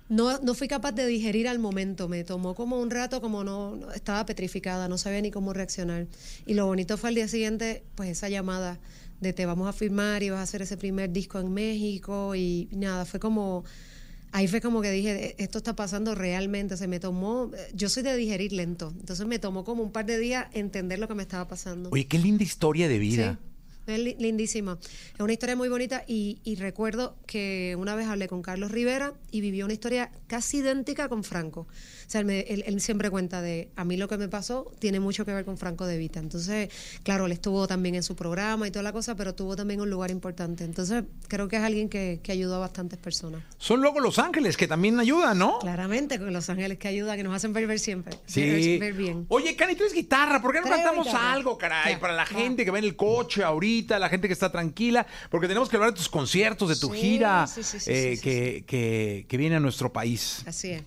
no, 0.09 0.39
no 0.41 0.55
fui 0.55 0.69
capaz 0.69 0.93
de 0.93 1.07
digerir 1.07 1.49
al 1.49 1.59
momento. 1.59 2.09
Me 2.09 2.25
tomó 2.25 2.55
como 2.55 2.79
un 2.81 2.91
rato, 2.91 3.21
como 3.21 3.45
no, 3.45 3.77
no- 3.77 3.93
estaba 3.93 4.27
petrificada, 4.27 4.89
no 4.89 4.99
sabía 4.99 5.21
ni 5.23 5.31
cómo 5.31 5.53
reaccionar. 5.53 6.07
Y 6.47 6.55
lo 6.55 6.67
bonito 6.67 6.97
fue 6.99 7.09
al 7.11 7.15
día 7.15 7.29
siguiente, 7.29 7.83
pues 7.95 8.11
esa 8.11 8.29
llamada 8.29 8.79
de 9.21 9.33
te 9.33 9.47
vamos 9.47 9.69
a 9.69 9.73
firmar 9.73 10.23
y 10.23 10.31
vas 10.31 10.41
a 10.41 10.43
hacer 10.43 10.63
ese 10.63 10.77
primer 10.77 11.11
disco 11.13 11.39
en 11.39 11.53
México 11.55 12.35
y 12.35 12.69
nada, 12.73 13.05
fue 13.05 13.21
como 13.21 13.65
ahí 14.33 14.49
fue 14.49 14.61
como 14.63 14.81
que 14.81 14.91
dije, 14.91 15.27
"E- 15.27 15.35
esto 15.45 15.59
está 15.59 15.77
pasando 15.77 16.15
realmente, 16.15 16.77
se 16.79 16.89
me 16.89 16.99
tomó, 16.99 17.51
yo 17.75 17.89
soy 17.91 18.03
de 18.03 18.17
digerir 18.17 18.53
lento, 18.53 18.93
entonces 18.99 19.27
me 19.27 19.39
tomó 19.39 19.63
como 19.63 19.83
un 19.83 19.93
par 19.93 20.07
de 20.07 20.19
días 20.19 20.47
entender 20.55 20.99
lo 20.99 21.07
que 21.07 21.15
me 21.15 21.23
estaba 21.23 21.47
pasando. 21.47 21.91
Oye, 21.93 22.07
qué 22.07 22.19
linda 22.19 22.43
historia 22.43 22.89
de 22.89 22.99
vida. 22.99 23.39
Sí, 23.41 23.52
es 23.87 23.99
li- 23.99 24.17
lindísima. 24.19 24.79
Es 25.15 25.21
una 25.21 25.33
historia 25.33 25.57
muy 25.57 25.69
bonita 25.69 26.05
y, 26.07 26.41
y 26.45 26.57
recuerdo 26.57 27.17
que 27.27 27.75
una 27.79 27.95
vez 27.95 28.07
hablé 28.07 28.29
con 28.29 28.43
Carlos 28.43 28.71
Rivera 28.71 29.15
y 29.31 29.41
vivió 29.41 29.65
una 29.65 29.75
historia 29.75 30.11
casi 30.27 30.59
idéntica 30.59 31.09
con 31.09 31.25
Franco. 31.25 31.67
Sea, 32.13 32.21
él, 32.21 32.27
me- 32.27 32.41
él- 32.41 32.63
él 32.67 32.79
siempre 32.83 33.09
cuenta 33.09 33.41
de, 33.41 33.71
a 33.75 33.87
mí 33.87 33.97
lo 33.97 34.07
que 34.07 34.19
me 34.19 34.29
pasó 34.29 34.71
tiene 34.79 35.01
mucho 35.01 35.25
que 35.25 35.33
ver 35.33 35.47
con 35.47 35.57
Franco 35.57 35.87
de 35.87 35.97
Vita. 35.97 36.21
Entonces, 36.21 36.69
claro, 37.05 37.25
él 37.25 37.33
estuvo 37.33 37.67
también 37.67 37.95
en 37.95 38.03
su 38.03 38.15
programa 38.15 38.69
y 38.69 38.71
toda 38.71 38.83
la 38.83 38.93
cosa, 38.93 39.15
pero 39.15 39.35
tuvo 39.35 39.57
también 39.57 39.81
un 39.81 39.89
lugar 39.89 40.11
importante. 40.11 40.63
Entonces, 40.65 41.05
creo 41.29 41.49
que 41.49 41.57
es 41.57 41.63
alguien 41.63 41.89
que, 41.89 42.21
que 42.23 42.31
ayudó 42.33 42.57
a 42.57 42.59
bastantes 42.59 42.99
personas. 42.99 43.43
Son 43.57 43.81
luego 43.81 43.99
Los 43.99 44.19
Ángeles 44.19 44.59
que 44.59 44.69
también 44.69 45.01
ayudan, 45.01 45.39
¿no? 45.39 45.59
Claramente, 45.61 46.19
con 46.19 46.31
Los 46.35 46.51
Ángeles 46.51 46.77
que 46.77 46.87
ayudan, 46.89 47.17
que 47.17 47.23
nos 47.25 47.35
hacen 47.35 47.55
ver, 47.55 47.67
ver 47.67 47.79
siempre. 47.79 48.15
Sí. 48.27 48.43
Ver, 48.43 48.79
ver 48.81 48.93
bien. 48.93 49.25
Oye, 49.31 49.57
Cani, 49.57 49.75
tú 49.75 49.85
eres 49.85 49.95
guitarra. 49.95 50.43
¿Por 50.43 50.53
qué 50.53 50.61
no 50.61 50.69
cantamos 50.69 51.07
guitarra. 51.07 51.33
algo, 51.33 51.57
caray? 51.57 51.95
Ya, 51.95 51.99
Para 51.99 52.13
la 52.13 52.27
gente 52.27 52.67
que 52.67 52.71
va 52.71 52.79
en 52.79 52.85
el 52.85 52.95
coche 52.95 53.43
ahorita, 53.43 53.99
la 53.99 54.11
gente 54.11 54.27
que 54.29 54.35
está 54.35 54.53
tranquila. 54.53 55.07
Porque 55.31 55.49
tenemos 55.49 55.71
que 55.71 55.77
hablar 55.77 55.93
de 55.93 55.97
tus 55.97 56.11
conciertos, 56.11 56.69
de 56.69 56.77
tu 56.77 56.93
Sí, 56.93 57.01
gira 57.01 57.47
sí, 57.47 57.63
sí, 57.63 57.81
sí, 57.81 57.91
eh, 57.91 58.19
Que, 58.67 59.25
que 59.27 59.37
viene 59.39 59.57
a 59.57 59.61
nuestro 59.61 59.91
país. 59.91 60.43
Así 60.47 60.73
es. 60.73 60.83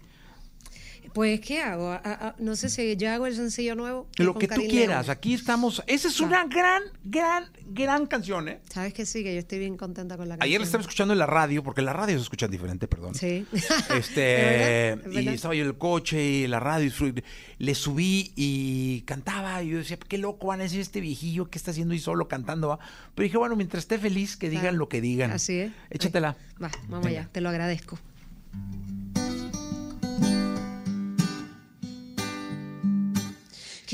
Pues, 1.13 1.39
¿qué 1.41 1.61
hago? 1.61 1.89
A- 1.91 1.95
a- 2.03 2.27
a- 2.29 2.35
no 2.39 2.55
sé 2.55 2.69
si 2.69 2.95
yo 2.97 3.09
hago 3.11 3.27
el 3.27 3.35
sencillo 3.35 3.75
nuevo. 3.75 4.07
Lo 4.17 4.33
que 4.35 4.47
tú 4.47 4.55
Karin 4.55 4.69
quieras. 4.69 5.05
León. 5.07 5.17
Aquí 5.17 5.33
estamos. 5.33 5.83
Esa 5.87 6.07
es 6.07 6.19
una 6.19 6.45
gran, 6.45 6.83
gran, 7.03 7.45
gran 7.67 8.05
canción, 8.07 8.49
¿eh? 8.49 8.59
Sabes 8.69 8.93
que 8.93 9.05
sí, 9.05 9.23
que 9.23 9.33
yo 9.33 9.39
estoy 9.39 9.59
bien 9.59 9.77
contenta 9.77 10.17
con 10.17 10.27
la 10.29 10.35
canción. 10.35 10.45
Ayer 10.49 10.59
la 10.59 10.65
estaba 10.65 10.81
escuchando 10.81 11.13
en 11.13 11.19
la 11.19 11.25
radio, 11.25 11.63
porque 11.63 11.81
la 11.81 11.93
radio 11.93 12.17
se 12.17 12.23
escucha 12.23 12.47
diferente, 12.47 12.87
perdón. 12.87 13.15
Sí. 13.15 13.45
Este, 13.95 14.89
¿Es 14.93 14.95
verdad? 15.03 15.17
¿Es 15.19 15.23
y 15.25 15.29
estaba 15.29 15.55
yo 15.55 15.61
en 15.63 15.67
el 15.69 15.77
coche 15.77 16.23
y 16.23 16.47
la 16.47 16.59
radio, 16.59 16.89
disfrut- 16.89 17.23
le 17.59 17.75
subí 17.75 18.33
y 18.35 19.01
cantaba. 19.01 19.63
Y 19.63 19.69
yo 19.69 19.77
decía, 19.77 19.97
qué 19.97 20.17
loco 20.17 20.47
van 20.47 20.59
a 20.59 20.63
decir 20.63 20.79
este 20.81 21.01
viejillo 21.01 21.49
que 21.49 21.57
está 21.57 21.71
haciendo 21.71 21.93
ahí 21.93 21.99
solo 21.99 22.27
cantando. 22.27 22.67
va?". 22.69 22.79
Pero 23.15 23.23
dije, 23.23 23.37
bueno, 23.37 23.55
mientras 23.55 23.83
esté 23.83 23.97
feliz, 23.99 24.37
que 24.37 24.49
digan 24.49 24.77
lo 24.77 24.89
que 24.89 25.01
digan. 25.01 25.31
Así 25.31 25.59
es. 25.59 25.71
Échatela. 25.89 26.35
Va, 26.61 26.71
vamos 26.89 27.05
allá, 27.07 27.29
te 27.31 27.41
lo 27.41 27.49
agradezco. 27.49 27.97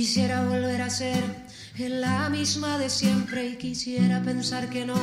Quisiera 0.02 0.44
volver 0.44 0.82
a 0.82 0.90
ser 0.90 1.24
la 1.78 2.28
misma 2.32 2.80
de 2.80 2.90
siempre 2.90 3.50
y 3.50 3.56
quisiera 3.58 4.20
pensar 4.24 4.68
que 4.68 4.84
no 4.84 4.96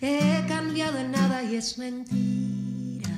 he 0.00 0.44
cambiado 0.46 0.98
en 0.98 1.10
nada 1.10 1.42
y 1.42 1.56
es 1.56 1.78
mentira. 1.78 3.10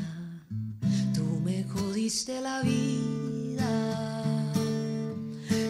Tú 1.13 1.39
me 1.45 1.65
jodiste 1.65 2.41
la 2.41 2.63
vida. 2.63 4.23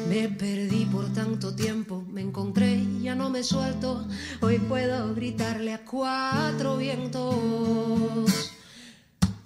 Me 0.08 0.28
perdí 0.28 0.84
por 0.84 1.12
tanto 1.12 1.52
tiempo, 1.52 2.06
me 2.08 2.20
encontré 2.20 2.76
y 2.76 3.02
ya 3.02 3.16
no 3.16 3.28
me 3.28 3.42
suelto. 3.42 4.06
Hoy 4.42 4.60
puedo 4.60 5.12
gritarle 5.12 5.74
a 5.74 5.84
cuatro 5.84 6.76
vientos. 6.76 8.30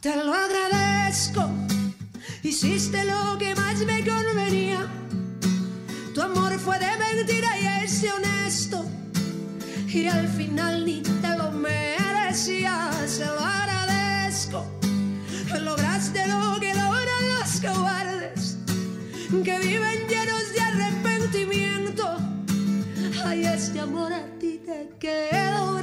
Te 0.03 0.15
lo 0.15 0.35
agradezco, 0.35 1.49
hiciste 2.43 3.03
lo 3.07 3.39
que 3.39 3.55
más 3.55 3.79
me. 3.87 3.96
Tu 6.67 6.73
amor 6.73 6.81
fue 6.81 6.89
de 6.89 7.15
mentira 7.15 7.49
y 7.61 8.01
de 8.01 8.11
honesto. 8.11 8.85
Y 9.87 10.09
al 10.09 10.27
final 10.27 10.85
ni 10.85 11.01
te 11.01 11.37
lo 11.39 11.53
merecías, 11.53 13.09
se 13.09 13.25
lo 13.25 13.39
agradezco. 13.39 14.67
Lograste 15.61 16.27
lo 16.27 16.59
que 16.59 16.75
logran 16.75 17.25
los 17.39 17.61
cobardes, 17.61 18.57
que 19.45 19.59
viven 19.61 20.09
llenos 20.09 20.53
de 20.53 20.61
arrepentimiento. 20.61 22.17
Ay, 23.25 23.45
este 23.45 23.79
amor 23.79 24.13
a 24.13 24.27
ti 24.41 24.61
te 24.67 24.91
quedó. 24.99 25.76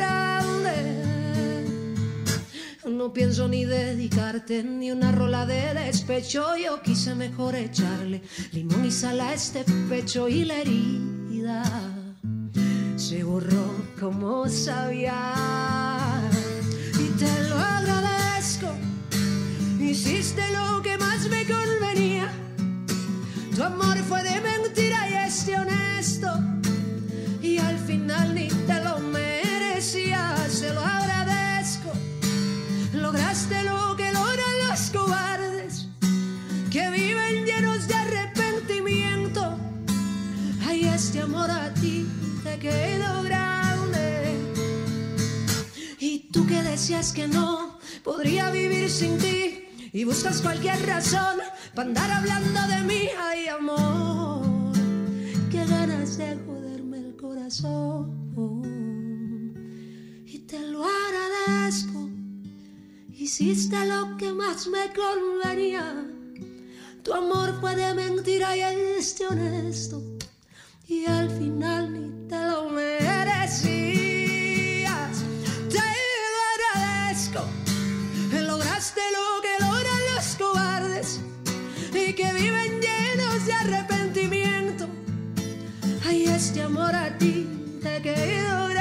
No 2.85 3.13
pienso 3.13 3.47
ni 3.47 3.63
dedicarte 3.63 4.61
ni 4.61 4.91
una 4.91 5.11
rola 5.13 5.45
de 5.45 5.73
despecho. 5.73 6.57
Yo 6.57 6.81
quise 6.81 7.15
mejor 7.15 7.55
echarle 7.55 8.21
limón 8.51 8.83
y 8.83 8.91
sal 8.91 9.21
a 9.21 9.33
este 9.33 9.63
pecho 9.87 10.27
y 10.27 10.43
la 10.43 10.57
herida 10.59 11.63
se 12.97 13.23
borró 13.23 13.73
como 13.99 14.49
sabía. 14.49 15.33
Y 16.99 17.07
te 17.17 17.49
lo 17.49 17.57
agradezco. 17.57 18.67
Hiciste 19.79 20.41
lo 20.51 20.81
que 20.81 20.97
más 20.97 21.29
me 21.29 21.45
convenía. 21.45 22.29
Tu 23.55 23.63
amor 23.63 23.97
fue 24.09 24.23
de 24.23 24.41
grande. 42.69 44.37
Y 45.99 46.29
tú 46.31 46.47
que 46.47 46.61
decías 46.63 47.11
que 47.11 47.27
no 47.27 47.79
podría 48.03 48.51
vivir 48.51 48.89
sin 48.89 49.17
ti. 49.17 49.59
Y 49.91 50.05
buscas 50.05 50.41
cualquier 50.41 50.83
razón 50.85 51.37
para 51.75 51.87
andar 51.87 52.11
hablando 52.11 52.61
de 52.67 52.81
mí. 52.83 53.09
Ay, 53.19 53.47
amor, 53.47 54.73
qué 55.51 55.65
ganas 55.65 56.17
de 56.17 56.35
joderme 56.45 56.97
el 56.97 57.15
corazón. 57.15 58.23
Y 60.25 60.39
te 60.39 60.59
lo 60.59 60.83
agradezco. 60.83 62.09
Hiciste 63.11 63.85
lo 63.85 64.17
que 64.17 64.31
más 64.33 64.67
me 64.67 64.91
convenía. 64.93 66.07
Tu 67.03 67.13
amor 67.13 67.59
fue 67.59 67.75
de 67.75 67.93
mentira 67.93 68.55
y 68.57 68.61
este 68.97 69.27
honesto. 69.27 70.12
Y 70.93 71.05
al 71.07 71.27
final 71.31 71.91
ni 71.91 72.27
te 72.29 72.39
lo 72.51 72.69
merecías. 72.69 73.63
Te 75.75 75.87
lo 76.33 76.41
agradezco. 76.53 77.41
Lograste 78.31 79.01
lo 79.17 79.25
que 79.41 79.53
logran 79.65 80.01
los 80.13 80.27
cobardes 80.35 81.19
y 81.93 82.13
que 82.13 82.31
viven 82.33 82.79
llenos 82.79 83.45
de 83.47 83.53
arrepentimiento. 83.53 84.85
Ay, 86.05 86.25
este 86.25 86.61
amor 86.61 86.93
a 86.93 87.17
ti 87.17 87.47
te 87.81 87.99
quedó 88.03 88.67
grande. 88.67 88.72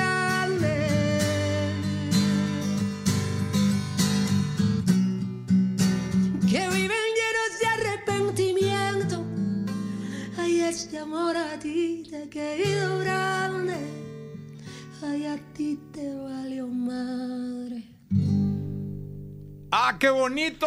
Ah, 19.85 19.97
qué 19.99 20.11
bonito. 20.11 20.67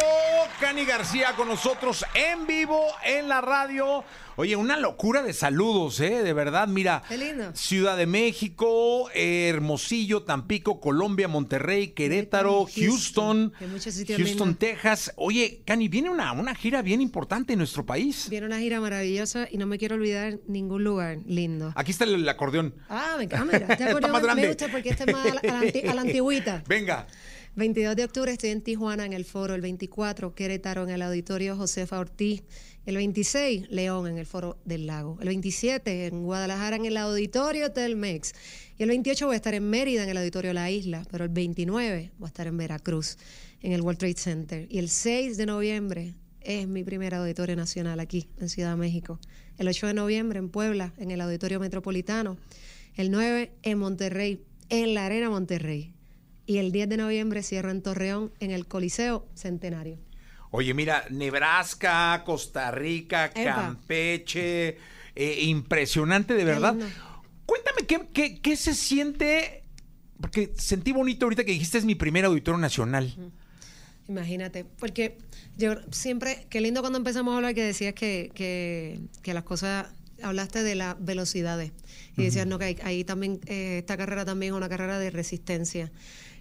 Cani 0.60 0.84
García 0.84 1.32
con 1.36 1.48
nosotros 1.48 2.04
en 2.14 2.46
vivo 2.46 2.84
en 3.02 3.28
la 3.30 3.40
radio. 3.40 4.04
Oye, 4.38 4.56
una 4.56 4.76
locura 4.76 5.22
de 5.22 5.32
saludos, 5.32 5.98
¿eh? 6.00 6.22
De 6.22 6.34
verdad, 6.34 6.68
mira. 6.68 7.02
Qué 7.08 7.16
lindo. 7.16 7.50
Ciudad 7.54 7.96
de 7.96 8.04
México, 8.04 9.08
eh, 9.14 9.48
Hermosillo, 9.48 10.24
Tampico, 10.24 10.80
Colombia, 10.82 11.28
Monterrey, 11.28 11.88
Querétaro, 11.88 12.66
Houston, 12.66 13.54
Houston, 13.58 14.16
Houston. 14.18 14.54
Texas. 14.56 15.12
Oye, 15.16 15.62
Cani, 15.64 15.88
viene 15.88 16.10
una, 16.10 16.32
una 16.32 16.54
gira 16.54 16.82
bien 16.82 17.00
importante 17.00 17.54
en 17.54 17.60
nuestro 17.60 17.86
país. 17.86 18.28
Viene 18.28 18.46
una 18.46 18.58
gira 18.58 18.80
maravillosa 18.82 19.48
y 19.50 19.56
no 19.56 19.66
me 19.66 19.78
quiero 19.78 19.94
olvidar 19.94 20.40
ningún 20.46 20.84
lugar 20.84 21.16
lindo. 21.24 21.72
Aquí 21.74 21.92
está 21.92 22.04
el, 22.04 22.16
el 22.16 22.28
acordeón. 22.28 22.74
Ah, 22.90 23.14
me 23.16 23.24
encanta. 23.24 23.56
Este 23.56 23.72
Está 23.88 24.08
más 24.08 24.20
me- 24.20 24.26
grande. 24.26 24.42
me 24.42 24.48
gusta 24.48 24.68
porque 24.68 24.90
este 24.90 25.04
es 25.04 25.12
más 25.14 25.24
a 25.26 25.34
la, 25.34 25.40
a 25.40 25.46
la 25.46 25.58
anti- 25.60 25.88
a 25.88 25.94
la 25.94 26.00
antigüita. 26.02 26.62
Venga. 26.68 27.06
22 27.56 27.96
de 27.96 28.04
octubre 28.04 28.30
estoy 28.30 28.50
en 28.50 28.60
Tijuana 28.60 29.06
en 29.06 29.14
el 29.14 29.24
foro, 29.24 29.54
el 29.54 29.62
24 29.62 30.34
Querétaro 30.34 30.82
en 30.82 30.90
el 30.90 31.00
auditorio 31.00 31.56
Josefa 31.56 31.98
Ortiz, 31.98 32.42
el 32.84 32.96
26 32.96 33.70
León 33.70 34.06
en 34.06 34.18
el 34.18 34.26
foro 34.26 34.58
del 34.66 34.86
lago, 34.86 35.16
el 35.22 35.28
27 35.28 36.08
en 36.08 36.24
Guadalajara 36.24 36.76
en 36.76 36.84
el 36.84 36.98
auditorio 36.98 37.72
Telmex 37.72 38.34
y 38.76 38.82
el 38.82 38.90
28 38.90 39.24
voy 39.24 39.32
a 39.32 39.36
estar 39.36 39.54
en 39.54 39.70
Mérida 39.70 40.04
en 40.04 40.10
el 40.10 40.18
auditorio 40.18 40.52
La 40.52 40.70
Isla, 40.70 41.06
pero 41.10 41.24
el 41.24 41.30
29 41.30 42.12
voy 42.18 42.26
a 42.26 42.28
estar 42.28 42.46
en 42.46 42.58
Veracruz 42.58 43.16
en 43.62 43.72
el 43.72 43.80
World 43.80 44.00
Trade 44.00 44.18
Center 44.18 44.66
y 44.68 44.76
el 44.76 44.90
6 44.90 45.38
de 45.38 45.46
noviembre 45.46 46.12
es 46.42 46.68
mi 46.68 46.84
primer 46.84 47.14
auditorio 47.14 47.56
nacional 47.56 48.00
aquí 48.00 48.28
en 48.38 48.50
Ciudad 48.50 48.72
de 48.72 48.76
México, 48.76 49.18
el 49.56 49.66
8 49.66 49.86
de 49.86 49.94
noviembre 49.94 50.40
en 50.40 50.50
Puebla 50.50 50.92
en 50.98 51.10
el 51.10 51.22
auditorio 51.22 51.58
metropolitano, 51.58 52.36
el 52.96 53.10
9 53.10 53.50
en 53.62 53.78
Monterrey 53.78 54.42
en 54.68 54.92
la 54.92 55.06
Arena 55.06 55.30
Monterrey 55.30 55.95
y 56.46 56.58
el 56.58 56.72
10 56.72 56.88
de 56.88 56.96
noviembre 56.96 57.42
cierro 57.42 57.70
en 57.70 57.82
Torreón 57.82 58.32
en 58.40 58.50
el 58.50 58.66
Coliseo 58.66 59.26
Centenario. 59.34 59.98
Oye, 60.50 60.72
mira, 60.74 61.04
Nebraska, 61.10 62.22
Costa 62.24 62.70
Rica, 62.70 63.26
Epa. 63.26 63.54
Campeche, 63.54 64.78
eh, 65.14 65.38
impresionante 65.42 66.34
de 66.34 66.44
verdad. 66.44 66.76
Cuéntame, 67.44 67.86
¿qué, 67.86 68.08
qué, 68.12 68.40
qué 68.40 68.56
se 68.56 68.74
siente? 68.74 69.64
Porque 70.20 70.52
sentí 70.56 70.92
bonito 70.92 71.26
ahorita 71.26 71.44
que 71.44 71.52
dijiste 71.52 71.78
es 71.78 71.84
mi 71.84 71.94
primer 71.94 72.24
auditorio 72.24 72.58
nacional. 72.58 73.14
Imagínate, 74.08 74.64
porque 74.64 75.18
yo 75.56 75.74
siempre, 75.90 76.46
qué 76.48 76.60
lindo 76.60 76.80
cuando 76.80 76.96
empezamos 76.96 77.32
a 77.32 77.36
hablar 77.36 77.54
que 77.54 77.64
decías 77.64 77.92
que, 77.92 78.30
que, 78.34 79.00
que 79.22 79.34
las 79.34 79.42
cosas, 79.42 79.88
hablaste 80.22 80.62
de 80.62 80.76
las 80.76 80.96
velocidades 81.04 81.72
y 82.16 82.22
decías, 82.22 82.46
no, 82.46 82.58
que 82.58 82.78
ahí 82.82 83.04
también, 83.04 83.40
eh, 83.46 83.78
esta 83.78 83.96
carrera 83.96 84.24
también 84.24 84.52
es 84.52 84.56
una 84.56 84.68
carrera 84.68 84.98
de 84.98 85.10
resistencia. 85.10 85.90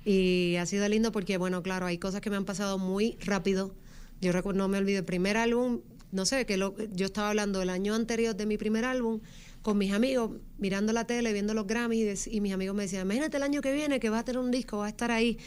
Y 0.05 0.55
ha 0.57 0.65
sido 0.65 0.87
lindo 0.87 1.11
porque, 1.11 1.37
bueno, 1.37 1.63
claro, 1.63 1.87
hay 1.87 1.97
cosas 1.97 2.21
que 2.21 2.29
me 2.29 2.37
han 2.37 2.45
pasado 2.45 2.77
muy 2.77 3.17
rápido. 3.19 3.75
Yo 4.21 4.31
no 4.53 4.67
me 4.67 4.77
olvido, 4.77 4.99
el 4.99 5.05
primer 5.05 5.35
álbum, 5.35 5.81
no 6.11 6.25
sé, 6.25 6.45
que 6.45 6.57
lo, 6.57 6.75
yo 6.93 7.07
estaba 7.07 7.29
hablando 7.29 7.59
del 7.59 7.69
año 7.69 7.95
anterior 7.95 8.35
de 8.35 8.45
mi 8.45 8.57
primer 8.57 8.85
álbum 8.85 9.19
con 9.61 9.79
mis 9.79 9.91
amigos, 9.93 10.31
mirando 10.59 10.93
la 10.93 11.07
tele, 11.07 11.33
viendo 11.33 11.55
los 11.55 11.65
Grammys, 11.65 12.27
y, 12.27 12.37
y 12.37 12.39
mis 12.39 12.53
amigos 12.53 12.75
me 12.75 12.83
decían, 12.83 13.01
imagínate 13.01 13.37
el 13.37 13.43
año 13.43 13.61
que 13.61 13.73
viene 13.73 13.99
que 13.99 14.11
vas 14.11 14.21
a 14.21 14.23
tener 14.23 14.39
un 14.39 14.51
disco, 14.51 14.77
vas 14.77 14.85
a 14.85 14.89
estar 14.89 15.09
ahí. 15.09 15.39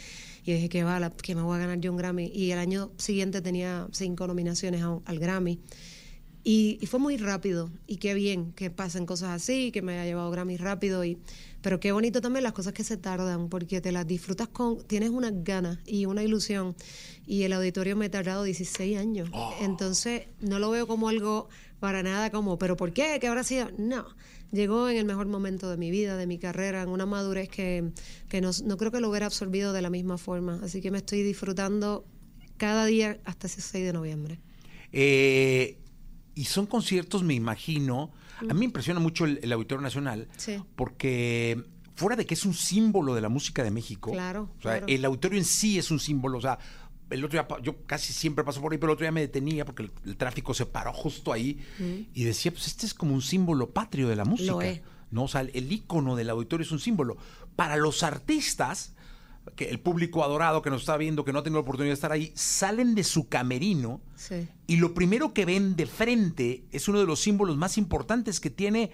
Y 0.49 0.55
dije 0.55 0.69
que 0.71 0.83
va, 0.83 1.11
que 1.11 1.35
me 1.35 1.43
voy 1.43 1.57
a 1.57 1.59
ganar 1.59 1.79
yo 1.79 1.91
un 1.93 1.99
Grammy. 1.99 2.33
Y 2.35 2.50
el 2.53 2.59
año 2.59 2.91
siguiente 2.97 3.43
tenía 3.43 3.87
cinco 3.93 4.27
nominaciones 4.27 4.83
al 4.83 5.19
Grammy. 5.19 5.61
Y, 6.43 6.79
fue 6.87 6.99
muy 6.99 7.19
rápido. 7.19 7.71
Y 7.87 7.99
qué 7.99 8.15
bien 8.15 8.53
que 8.53 8.71
pasen 8.71 9.05
cosas 9.05 9.31
así, 9.31 9.71
que 9.73 9.83
me 9.83 9.93
haya 9.93 10.07
llevado 10.07 10.31
Grammy 10.31 10.57
rápido. 10.57 11.05
Y, 11.05 11.19
pero 11.61 11.81
qué 11.81 11.93
bonito 11.93 12.21
también 12.21 12.45
las 12.45 12.53
cosas 12.53 12.73
que 12.73 12.85
se 12.85 12.97
tardan, 12.97 13.49
porque 13.49 13.81
te 13.81 13.93
las 13.93 14.07
disfrutas 14.07 14.49
con, 14.49 14.83
tienes 14.87 15.11
unas 15.11 15.33
ganas 15.43 15.79
y 15.87 16.07
una 16.07 16.23
ilusión. 16.23 16.77
Y 17.27 17.43
el 17.43 17.53
auditorio 17.53 17.97
me 17.97 18.07
ha 18.07 18.11
tardado 18.11 18.45
16 18.45 18.99
años. 18.99 19.29
Oh. 19.33 19.55
Entonces, 19.61 20.29
no 20.41 20.59
lo 20.59 20.71
veo 20.71 20.87
como 20.87 21.09
algo 21.09 21.49
para 21.81 22.03
nada 22.03 22.31
como, 22.31 22.59
¿pero 22.59 22.77
por 22.77 22.93
qué? 22.93 23.19
¿Qué 23.21 23.27
habrá 23.29 23.45
sido? 23.45 23.69
No. 23.77 24.07
Llegó 24.53 24.88
en 24.88 24.97
el 24.97 25.05
mejor 25.05 25.27
momento 25.27 25.69
de 25.69 25.77
mi 25.77 25.91
vida, 25.91 26.17
de 26.17 26.27
mi 26.27 26.38
carrera, 26.38 26.83
en 26.83 26.88
una 26.88 27.07
madurez 27.07 27.49
que, 27.49 27.91
que 28.29 28.41
no, 28.41 28.50
no 28.65 28.77
creo 28.77 28.91
que 28.91 29.00
lo 29.00 29.11
hubiera 29.11 29.27
absorbido 29.27 29.73
de 29.73 29.83
la 29.83 29.91
misma 29.91 30.17
forma. 30.17 30.61
Así 30.62 30.81
que 30.81 30.91
me 30.91 30.99
estoy 30.99 31.23
disfrutando 31.23 32.07
cada 32.57 32.87
día 32.87 33.19
hasta 33.25 33.47
ese 33.47 33.61
6 33.61 33.85
de 33.85 33.93
noviembre. 33.93 34.41
Eh, 34.93 35.79
y 36.35 36.45
son 36.45 36.67
conciertos, 36.67 37.23
me 37.23 37.35
imagino. 37.35 38.11
A 38.40 38.54
mí 38.54 38.61
me 38.61 38.64
impresiona 38.66 39.00
mucho 39.00 39.25
el, 39.25 39.52
Auditorio 39.52 39.83
Nacional, 39.83 40.28
porque 40.76 41.64
fuera 41.95 42.16
de 42.16 42.26
que 42.26 42.35
es 42.35 42.45
un 42.45 42.54
símbolo 42.54 43.14
de 43.14 43.21
la 43.21 43.28
música 43.28 43.64
de 43.64 43.71
México, 43.71 44.12
claro, 44.12 44.50
o 44.59 44.62
sea, 44.62 44.76
el 44.87 45.04
auditorio 45.04 45.38
en 45.38 45.45
sí 45.45 45.78
es 45.78 45.90
un 45.90 45.99
símbolo, 45.99 46.38
o 46.38 46.40
sea, 46.40 46.59
el 47.11 47.25
otro 47.25 47.40
día, 47.40 47.49
yo 47.62 47.85
casi 47.87 48.12
siempre 48.12 48.45
paso 48.45 48.61
por 48.61 48.73
ahí, 48.73 48.78
pero 48.78 48.92
el 48.92 48.95
otro 48.95 49.04
día 49.04 49.12
me 49.12 49.23
detenía 49.23 49.64
porque 49.64 49.90
el, 50.04 50.16
tráfico 50.16 50.54
se 50.54 50.66
paró 50.66 50.92
justo 50.92 51.33
ahí 51.33 51.59
y 52.14 52.25
decía, 52.25 52.52
pues 52.52 52.66
este 52.66 52.87
es 52.87 52.95
como 52.95 53.14
un 53.14 53.23
símbolo 53.23 53.71
patrio 53.71 54.09
de 54.09 54.16
la 54.16 54.25
música. 54.25 54.80
¿no? 55.11 55.25
O 55.25 55.28
sea, 55.28 55.40
el, 55.40 55.50
el, 55.54 55.73
ícono 55.73 56.16
del 56.16 56.28
auditorio 56.28 56.66
es 56.66 56.71
un 56.71 56.80
símbolo. 56.80 57.16
Para 57.57 57.76
los 57.76 58.02
artistas, 58.02 58.95
que 59.57 59.69
el 59.69 59.81
público 59.81 60.25
adorado 60.25 60.62
que 60.62 60.71
nos 60.71 60.83
está 60.83 60.97
viendo, 60.97 61.25
que 61.25 61.33
no 61.33 61.43
tengo 61.43 61.57
la 61.57 61.62
oportunidad 61.62 61.90
de 61.90 61.95
estar 61.95 62.12
ahí, 62.12 62.33
salen 62.35 62.95
de 62.95 63.05
su 63.05 63.28
camerino 63.28 64.00
y 64.67 64.76
lo 64.76 64.95
primero 64.95 65.33
que 65.33 65.45
ven 65.45 65.76
de 65.76 65.87
frente 65.87 66.64
es 66.73 66.88
uno 66.88 67.00
de 67.00 67.07
los 67.07 67.21
símbolos 67.21 67.57
más 67.57 67.78
importantes 67.78 68.40
que 68.40 68.50
tiene 68.50 68.90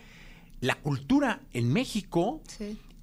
la 0.61 0.77
cultura 0.77 1.41
en 1.53 1.73
México, 1.73 2.43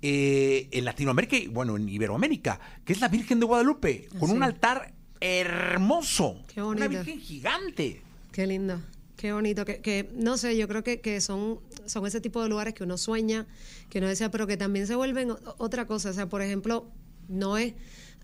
eh, 0.01 0.67
en 0.72 0.86
Latinoamérica 0.86 1.36
y 1.36 1.48
bueno, 1.48 1.75
en 1.75 1.88
Iberoamérica, 1.88 2.60
que 2.86 2.93
es 2.93 3.01
la 3.01 3.08
Virgen 3.08 3.39
de 3.39 3.46
Guadalupe, 3.46 4.10
con 4.20 4.31
un 4.31 4.43
altar 4.43 4.93
hermoso. 5.20 6.41
Qué 6.53 6.62
bonito. 6.62 6.86
Una 6.86 6.88
Virgen 6.88 7.20
gigante. 7.20 8.01
Qué 8.31 8.48
lindo. 8.48 8.81
Qué 9.22 9.34
bonito, 9.34 9.65
que, 9.65 10.10
no 10.15 10.36
sé, 10.36 10.58
yo 10.58 10.67
creo 10.67 10.84
que, 10.84 11.00
que, 11.00 11.22
son, 11.22 11.60
son 11.86 12.08
ese 12.08 12.22
tipo 12.22 12.41
de 12.41 12.50
lugares 12.50 12.74
que 12.74 12.84
uno 12.84 12.98
sueña, 12.98 13.46
que 13.91 14.00
uno 14.00 14.08
desea, 14.08 14.31
pero 14.31 14.48
que 14.48 14.58
también 14.58 14.88
se 14.88 14.96
vuelven 14.96 15.36
otra 15.60 15.86
cosa. 15.86 16.10
O 16.10 16.13
sea, 16.13 16.27
por 16.27 16.41
ejemplo, 16.41 16.88
no 17.31 17.57
es 17.57 17.73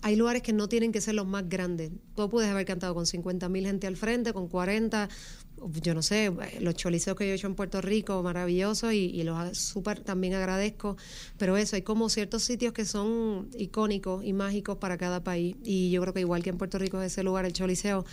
hay 0.00 0.16
lugares 0.16 0.42
que 0.42 0.52
no 0.52 0.68
tienen 0.68 0.92
que 0.92 1.00
ser 1.00 1.14
los 1.14 1.26
más 1.26 1.48
grandes. 1.48 1.90
Tú 2.14 2.28
puedes 2.30 2.50
haber 2.50 2.64
cantado 2.64 2.94
con 2.94 3.06
50 3.06 3.48
mil 3.48 3.66
gente 3.66 3.86
al 3.86 3.96
frente, 3.96 4.32
con 4.32 4.48
40, 4.48 5.08
yo 5.82 5.94
no 5.94 6.02
sé, 6.02 6.32
los 6.60 6.74
choliceos 6.76 7.16
que 7.16 7.26
yo 7.26 7.32
he 7.32 7.34
hecho 7.34 7.48
en 7.48 7.56
Puerto 7.56 7.80
Rico, 7.80 8.22
maravilloso 8.22 8.92
y, 8.92 9.22
los 9.24 9.58
súper 9.58 10.00
también 10.00 10.34
agradezco. 10.34 10.96
Pero 11.36 11.56
eso, 11.56 11.74
hay 11.74 11.82
como 11.82 12.08
ciertos 12.10 12.44
sitios 12.44 12.72
que 12.72 12.84
son 12.84 13.48
icónicos 13.58 14.24
y 14.24 14.32
mágicos 14.32 14.76
para 14.78 14.96
cada 14.98 15.24
país. 15.24 15.56
Y 15.64 15.90
yo 15.90 16.00
creo 16.02 16.14
que 16.14 16.20
igual 16.20 16.44
que 16.44 16.50
en 16.50 16.58
Puerto 16.58 16.78
Rico 16.78 17.00
es 17.02 17.12
ese 17.12 17.24
lugar, 17.24 17.44
el 17.44 17.52
choliseo, 17.52 18.04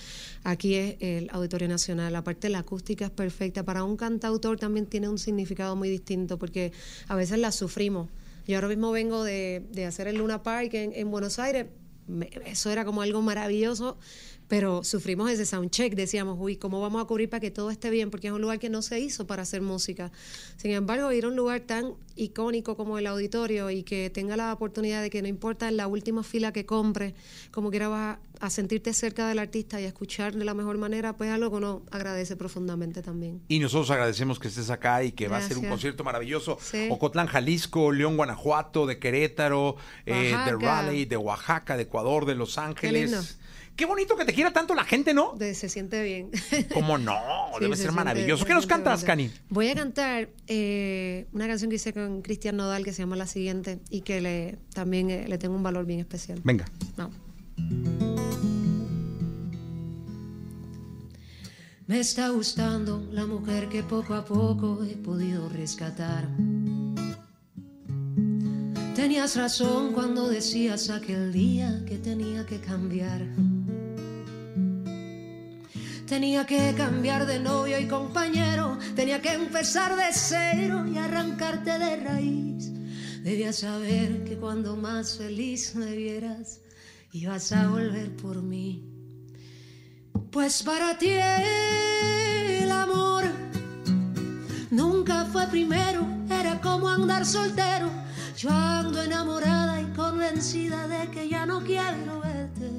aquí 0.43 0.75
es 0.75 0.95
el 1.01 1.29
Auditorio 1.31 1.67
Nacional. 1.67 2.15
Aparte, 2.15 2.49
la 2.49 2.59
acústica 2.59 3.05
es 3.05 3.11
perfecta. 3.11 3.63
Para 3.63 3.83
un 3.83 3.95
cantautor 3.95 4.57
también 4.57 4.87
tiene 4.87 5.07
un 5.07 5.19
significado 5.19 5.75
muy 5.75 5.89
distinto 5.89 6.39
porque 6.39 6.71
a 7.07 7.15
veces 7.15 7.37
la 7.37 7.51
sufrimos 7.51 8.09
yo 8.45 8.57
ahora 8.57 8.67
mismo 8.67 8.91
vengo 8.91 9.23
de, 9.23 9.85
hacer 9.87 10.07
el 10.07 10.17
Luna 10.17 10.43
Park 10.43 10.69
en, 10.73 11.11
Buenos 11.11 11.39
Aires. 11.39 11.65
Eso 12.45 12.69
era 12.69 12.85
como 12.85 13.01
algo 13.01 13.21
maravilloso 13.21 13.97
pero 14.47 14.83
sufrimos 14.83 15.29
ese 15.29 15.45
soundcheck, 15.45 15.95
decíamos, 15.95 16.37
uy, 16.39 16.57
¿cómo 16.57 16.79
vamos 16.79 17.01
a 17.01 17.05
cubrir 17.05 17.29
para 17.29 17.39
que 17.39 17.51
todo 17.51 17.71
esté 17.71 17.89
bien? 17.89 18.11
Porque 18.11 18.27
es 18.27 18.33
un 18.33 18.41
lugar 18.41 18.59
que 18.59 18.69
no 18.69 18.81
se 18.81 18.99
hizo 18.99 19.25
para 19.25 19.41
hacer 19.41 19.61
música. 19.61 20.11
Sin 20.57 20.71
embargo, 20.71 21.11
ir 21.11 21.25
a 21.25 21.29
un 21.29 21.35
lugar 21.35 21.61
tan 21.61 21.93
icónico 22.15 22.77
como 22.77 22.97
el 22.97 23.07
auditorio 23.07 23.69
y 23.71 23.83
que 23.83 24.09
tenga 24.09 24.37
la 24.37 24.53
oportunidad 24.53 25.01
de 25.01 25.09
que 25.09 25.21
no 25.21 25.27
importa 25.27 25.69
la 25.71 25.87
última 25.87 26.23
fila 26.23 26.53
que 26.53 26.65
compre, 26.65 27.15
como 27.51 27.71
quiera 27.71 27.87
vas 27.87 28.17
a, 28.39 28.49
sentirte 28.49 28.93
cerca 28.93 29.27
del 29.27 29.39
artista 29.39 29.81
y 29.81 29.85
a 29.85 29.87
escuchar 29.87 30.35
de 30.35 30.45
la 30.45 30.53
mejor 30.53 30.77
manera, 30.77 31.17
pues 31.17 31.31
algo 31.31 31.49
que 31.49 31.55
uno 31.55 31.81
agradece 31.89 32.35
profundamente 32.35 33.01
también. 33.01 33.41
Y 33.47 33.59
nosotros 33.59 33.89
agradecemos 33.89 34.39
que 34.39 34.49
estés 34.49 34.69
acá 34.69 35.03
y 35.03 35.13
que 35.13 35.27
va 35.27 35.37
a 35.37 35.41
ser 35.41 35.57
un 35.57 35.65
concierto 35.65 36.03
maravilloso. 36.03 36.59
Ocotlán, 36.89 37.27
Jalisco, 37.27 37.91
León, 37.91 38.17
Guanajuato, 38.17 38.85
de 38.85 38.99
Querétaro, 38.99 39.77
eh, 40.05 40.35
de 40.45 40.51
Raleigh, 40.51 41.05
de 41.05 41.17
Oaxaca, 41.17 41.75
de 41.75 41.87
Ecuador, 41.95 42.25
de 42.25 42.35
Los 42.35 42.57
Ángeles. 42.57 43.37
Qué 43.75 43.85
bonito 43.85 44.15
que 44.15 44.23
te 44.23 44.33
quiera 44.33 44.51
tanto 44.51 44.73
la 44.73 44.85
gente, 44.85 45.13
¿no? 45.13 45.35
se 45.37 45.69
siente 45.69 46.01
bien. 46.03 46.31
¿Cómo 46.73 46.97
no? 46.97 47.17
Debe 47.59 47.75
ser 47.75 47.91
maravilloso. 47.91 48.45
¿Qué 48.45 48.53
nos 48.53 48.65
cantas, 48.65 49.03
Cani? 49.03 49.31
Voy 49.49 49.69
a 49.69 49.75
cantar 49.75 50.29
eh, 50.47 51.27
una 51.33 51.47
canción 51.47 51.69
que 51.69 51.75
hice 51.75 51.93
con 51.93 52.21
Cristian 52.21 52.55
Nodal 52.55 52.83
que 52.83 52.93
se 52.93 53.01
llama 53.01 53.15
La 53.15 53.27
Siguiente 53.27 53.79
y 53.89 54.01
que 54.01 54.21
le, 54.21 54.57
también 54.73 55.09
eh, 55.09 55.27
le 55.27 55.37
tengo 55.37 55.55
un 55.55 55.63
valor 55.63 55.85
bien 55.85 55.99
especial. 55.99 56.39
Venga. 56.43 56.65
Me 61.87 61.99
está 61.99 62.29
gustando 62.29 63.07
la 63.11 63.25
mujer 63.25 63.67
que 63.69 63.83
poco 63.83 64.15
a 64.15 64.25
poco 64.25 64.83
he 64.83 64.95
podido 64.95 65.49
rescatar. 65.49 66.27
Tenías 69.05 69.35
razón 69.35 69.93
cuando 69.93 70.27
decías 70.27 70.89
aquel 70.89 71.31
día 71.31 71.83
que 71.87 71.99
tenía 71.99 72.43
que 72.43 72.59
cambiar. 72.59 73.21
Tenía 76.07 76.47
que 76.47 76.73
cambiar 76.75 77.27
de 77.27 77.39
novio 77.39 77.77
y 77.77 77.87
compañero, 77.87 78.79
tenía 78.95 79.21
que 79.21 79.33
empezar 79.33 79.95
de 79.95 80.11
cero 80.11 80.87
y 80.91 80.97
arrancarte 80.97 81.77
de 81.77 81.97
raíz. 81.97 82.71
Debías 83.21 83.57
saber 83.57 84.23
que 84.23 84.37
cuando 84.37 84.75
más 84.75 85.19
feliz 85.19 85.75
me 85.75 85.95
vieras, 85.95 86.61
ibas 87.11 87.51
a 87.51 87.67
volver 87.67 88.09
por 88.15 88.41
mí. 88.41 88.89
Pues 90.31 90.63
para 90.63 90.97
ti 90.97 91.11
el 91.11 92.71
amor 92.71 93.25
nunca 94.71 95.25
fue 95.25 95.45
primero, 95.45 96.07
era 96.27 96.59
como 96.59 96.89
andar 96.89 97.23
soltero. 97.23 98.05
Yo 98.45 98.51
ando 98.51 99.01
enamorada 99.01 99.81
y 99.81 99.85
convencida 99.95 100.87
de 100.87 101.09
que 101.09 101.27
ya 101.27 101.47
no 101.47 101.63
quiero 101.63 102.19
verte 102.19 102.69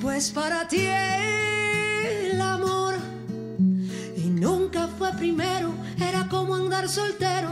pues 0.00 0.30
para 0.30 0.68
ti 0.68 0.86
el 0.86 2.40
amor 2.40 2.94
y 4.16 4.28
nunca 4.30 4.86
fue 4.86 5.10
primero, 5.14 5.74
era 5.98 6.28
como 6.28 6.54
andar 6.54 6.88
soltero. 6.88 7.50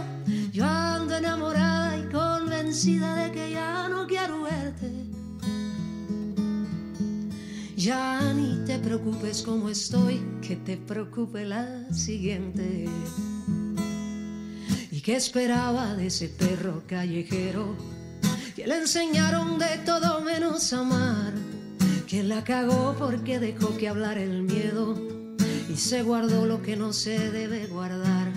Yo 0.53 0.65
ando 0.65 1.17
enamorada 1.17 1.99
y 1.99 2.09
convencida 2.13 3.17
de 3.17 3.33
que 3.33 3.51
ya 3.51 3.89
no 3.89 4.07
quiero 4.07 4.43
verte. 4.43 4.93
Ya 7.77 8.33
ni 8.35 8.65
te 8.65 8.79
preocupes 8.79 9.43
como 9.43 9.69
estoy, 9.69 10.23
que 10.41 10.55
te 10.55 10.77
preocupe 10.77 11.45
la 11.45 11.93
siguiente. 11.93 12.89
¿Y 15.05 15.11
qué 15.13 15.17
esperaba 15.17 15.95
de 15.97 16.07
ese 16.07 16.31
perro 16.31 16.83
callejero? 16.87 17.77
Que 18.57 18.67
le 18.67 18.79
enseñaron 18.79 19.59
de 19.59 19.77
todo 19.85 20.23
menos 20.23 20.73
amar 20.73 21.35
que 22.07 22.23
la 22.23 22.43
cagó 22.43 22.97
porque 22.99 23.39
dejó 23.39 23.77
que 23.77 23.87
hablar 23.87 24.17
el 24.17 24.45
miedo 24.45 24.99
y 25.69 25.77
se 25.77 26.03
guardó 26.03 26.47
lo 26.47 26.63
que 26.63 26.77
no 26.77 26.95
se 26.95 27.31
debe 27.31 27.67
guardar. 27.67 28.33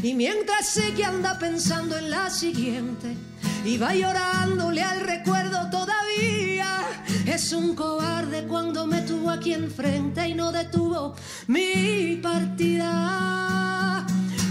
Y 0.00 0.14
mientras 0.14 0.68
sé 0.68 0.94
que 0.94 1.04
anda 1.04 1.36
pensando 1.36 1.98
en 1.98 2.10
la 2.10 2.30
siguiente 2.30 3.16
y 3.64 3.76
va 3.76 3.92
llorándole 3.92 4.84
al 4.84 5.00
recuerdo 5.00 5.68
todavía, 5.68 6.84
es 7.26 7.52
un 7.52 7.74
cobarde 7.74 8.44
cuando 8.46 8.86
me 8.86 9.00
tuvo 9.00 9.30
aquí 9.30 9.52
enfrente 9.52 10.28
y 10.28 10.34
no 10.34 10.52
detuvo 10.52 11.16
mi 11.48 12.20
partida. 12.22 14.06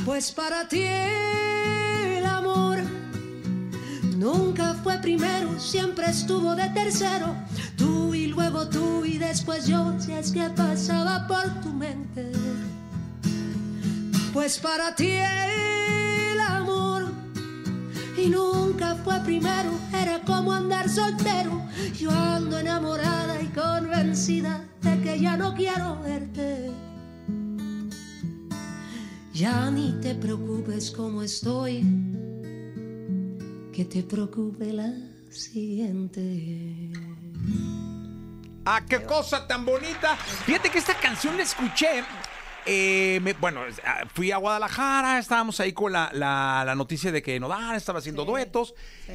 Pues 0.07 0.31
para 0.31 0.65
ti 0.69 0.83
el 0.83 2.25
amor 2.25 2.77
nunca 4.15 4.73
fue 4.81 4.97
primero, 4.99 5.59
siempre 5.59 6.05
estuvo 6.05 6.55
de 6.55 6.69
tercero 6.69 7.35
Tú 7.75 8.13
y 8.13 8.27
luego 8.27 8.69
tú 8.69 9.03
y 9.03 9.17
después 9.17 9.67
yo, 9.67 9.99
si 9.99 10.13
es 10.13 10.31
que 10.31 10.49
pasaba 10.51 11.27
por 11.27 11.59
tu 11.59 11.73
mente. 11.73 12.31
Pues 14.31 14.57
para 14.59 14.95
ti 14.95 15.11
el 15.11 16.39
amor 16.39 17.11
y 18.17 18.29
nunca 18.29 18.95
fue 19.03 19.19
primero, 19.25 19.71
era 19.93 20.21
como 20.21 20.53
andar 20.53 20.87
soltero. 20.87 21.65
Yo 21.99 22.11
ando 22.11 22.57
enamorada 22.59 23.41
y 23.41 23.47
convencida 23.47 24.63
de 24.83 25.01
que 25.01 25.19
ya 25.19 25.35
no 25.35 25.53
quiero 25.53 26.01
verte. 26.01 26.71
Ya 29.37 29.69
ni 29.69 29.91
te 30.01 30.15
preocupes 30.15 30.89
como 30.89 31.21
estoy, 31.21 31.83
que 33.71 33.85
te 33.85 34.01
preocupe 34.01 34.73
la 34.73 34.91
siguiente. 35.29 36.89
¡Ah, 38.65 38.83
qué 38.89 39.03
cosa 39.03 39.45
tan 39.45 39.63
bonita! 39.63 40.15
Fíjate 40.15 40.71
que 40.71 40.79
esta 40.79 40.95
canción 40.99 41.37
la 41.37 41.43
escuché. 41.43 42.03
Eh, 42.67 43.19
me- 43.23 43.33
bueno, 43.33 43.61
ah, 43.85 44.03
fui 44.13 44.31
a 44.31 44.37
Guadalajara, 44.37 45.19
estábamos 45.19 45.59
ahí 45.59 45.73
con 45.73 45.91
la, 45.91 46.09
la- 46.13 46.63
la 46.65 46.75
noticia 46.75 47.11
de 47.11 47.21
que 47.21 47.39
Nodal 47.39 47.75
estaba 47.75 47.99
haciendo 47.99 48.23
Sí, 48.23 48.27
duetos 48.27 48.73
sí. 49.05 49.13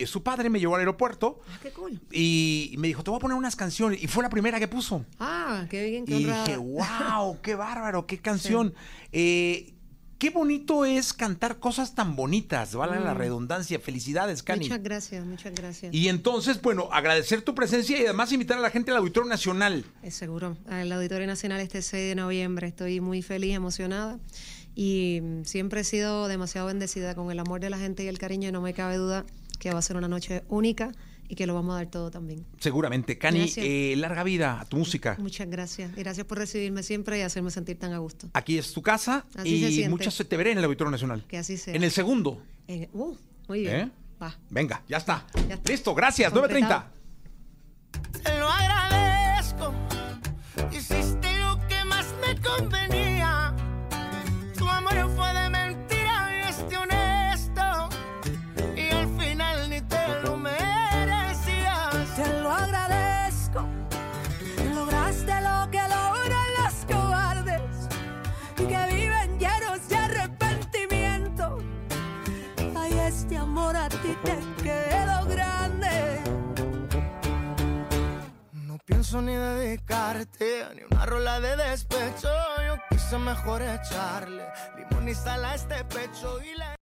y 0.00 0.06
su 0.06 0.22
padre 0.22 0.48
me 0.48 0.60
llevó 0.60 0.74
al 0.76 0.80
aeropuerto 0.80 1.40
Ah, 1.48 1.58
qué 1.62 1.70
cool. 1.72 2.00
y 2.12 2.74
me 2.78 2.88
dijo, 2.88 3.02
te 3.02 3.10
voy 3.10 3.18
a 3.18 3.20
poner 3.20 3.36
unas 3.36 3.56
canciones 3.56 4.02
y 4.02 4.06
fue 4.06 4.22
la 4.22 4.30
primera 4.30 4.58
que 4.58 4.68
puso. 4.68 5.04
Ah, 5.18 5.66
qué 5.70 5.90
bien, 5.90 6.04
qué 6.06 6.14
Y 6.14 6.24
dije, 6.24 6.56
wow, 6.56 7.40
qué 7.42 7.54
bárbaro, 7.54 8.06
qué 8.06 8.18
canción. 8.22 8.74
Eh, 9.12 9.72
qué 10.18 10.30
bonito 10.30 10.84
es 10.84 11.12
cantar 11.12 11.58
cosas 11.58 11.94
tan 11.94 12.16
bonitas, 12.16 12.74
vale 12.74 13.00
la 13.00 13.14
redundancia. 13.14 13.78
Felicidades, 13.78 14.42
Cani. 14.42 14.66
Mm. 14.66 14.68
Muchas 14.68 14.82
gracias, 14.82 15.26
muchas 15.26 15.54
gracias. 15.54 15.94
Y 15.94 16.08
entonces, 16.08 16.60
bueno, 16.62 16.88
agradecer 16.92 17.42
tu 17.42 17.54
presencia 17.54 17.98
y 17.98 18.04
además 18.04 18.32
invitar 18.32 18.58
a 18.58 18.60
la 18.60 18.70
gente 18.70 18.90
al 18.90 18.98
Auditorio 18.98 19.28
Nacional. 19.28 19.84
Es 20.02 20.14
seguro. 20.14 20.56
El 20.70 20.92
Auditorio 20.92 21.26
Nacional 21.26 21.60
este 21.60 21.82
6 21.82 22.08
de 22.08 22.14
noviembre. 22.14 22.68
Estoy 22.68 23.00
muy 23.00 23.22
feliz, 23.22 23.54
emocionada. 23.54 24.18
Y 24.74 25.20
mm, 25.22 25.44
siempre 25.44 25.80
he 25.80 25.84
sido 25.84 26.28
demasiado 26.28 26.66
bendecida 26.66 27.14
con 27.14 27.30
el 27.30 27.38
amor 27.38 27.60
de 27.60 27.70
la 27.70 27.78
gente 27.78 28.04
y 28.04 28.08
el 28.08 28.18
cariño. 28.18 28.48
Y 28.48 28.52
no 28.52 28.60
me 28.60 28.74
cabe 28.74 28.96
duda 28.96 29.24
que 29.58 29.72
va 29.72 29.78
a 29.78 29.82
ser 29.82 29.96
una 29.96 30.08
noche 30.08 30.44
única 30.48 30.92
y 31.28 31.34
que 31.34 31.46
lo 31.46 31.54
vamos 31.54 31.74
a 31.74 31.76
dar 31.78 31.90
todo 31.90 32.10
también. 32.10 32.44
Seguramente. 32.60 33.18
Cani, 33.18 33.52
eh, 33.56 33.94
larga 33.96 34.22
vida 34.22 34.60
a 34.60 34.64
tu 34.64 34.76
música. 34.76 35.16
Muchas 35.18 35.48
gracias. 35.48 35.90
Y 35.96 36.00
gracias 36.00 36.26
por 36.26 36.38
recibirme 36.38 36.82
siempre 36.82 37.18
y 37.18 37.22
hacerme 37.22 37.50
sentir 37.50 37.78
tan 37.78 37.92
a 37.92 37.98
gusto. 37.98 38.28
Aquí 38.32 38.58
es 38.58 38.72
tu 38.72 38.82
casa 38.82 39.24
Así 39.34 39.60
se 39.60 39.68
y 39.68 39.72
siente. 39.72 39.90
muchas 39.90 40.16
te 40.16 40.36
veré 40.36 40.52
en 40.52 40.58
el 40.58 40.64
Auditorio 40.64 40.90
Nacional. 40.90 41.24
Que 41.28 41.38
así 41.38 41.56
sea. 41.56 41.74
En 41.74 41.82
el 41.82 41.90
segundo. 41.90 42.42
Uh, 42.68 43.14
muy 43.48 43.60
bien. 43.60 43.74
¿Eh? 43.76 43.90
Va. 44.22 44.36
Venga, 44.50 44.82
ya 44.88 44.96
está. 44.96 45.26
Ya 45.48 45.54
está. 45.54 45.70
Listo, 45.70 45.94
gracias. 45.94 46.32
Completado. 46.32 46.86
9.30. 48.12 48.22
Te 48.22 48.38
lo 48.38 48.48
agradezco. 48.48 49.74
Hiciste 50.72 51.38
lo 51.40 51.58
que 51.68 51.84
más 51.84 52.06
me 52.20 52.40
convenía. 52.40 52.75
Ni 79.22 79.34
dedicarte 79.34 80.66
ni 80.74 80.82
una 80.82 81.06
rola 81.06 81.40
de 81.40 81.56
despecho. 81.56 82.28
Yo 82.66 82.76
quise 82.90 83.16
mejor 83.16 83.62
echarle 83.62 84.44
limón 84.76 85.08
y 85.08 85.14
sal 85.14 85.42
a 85.44 85.54
este 85.54 85.82
pecho 85.84 86.38
y 86.42 86.54
le. 86.54 86.66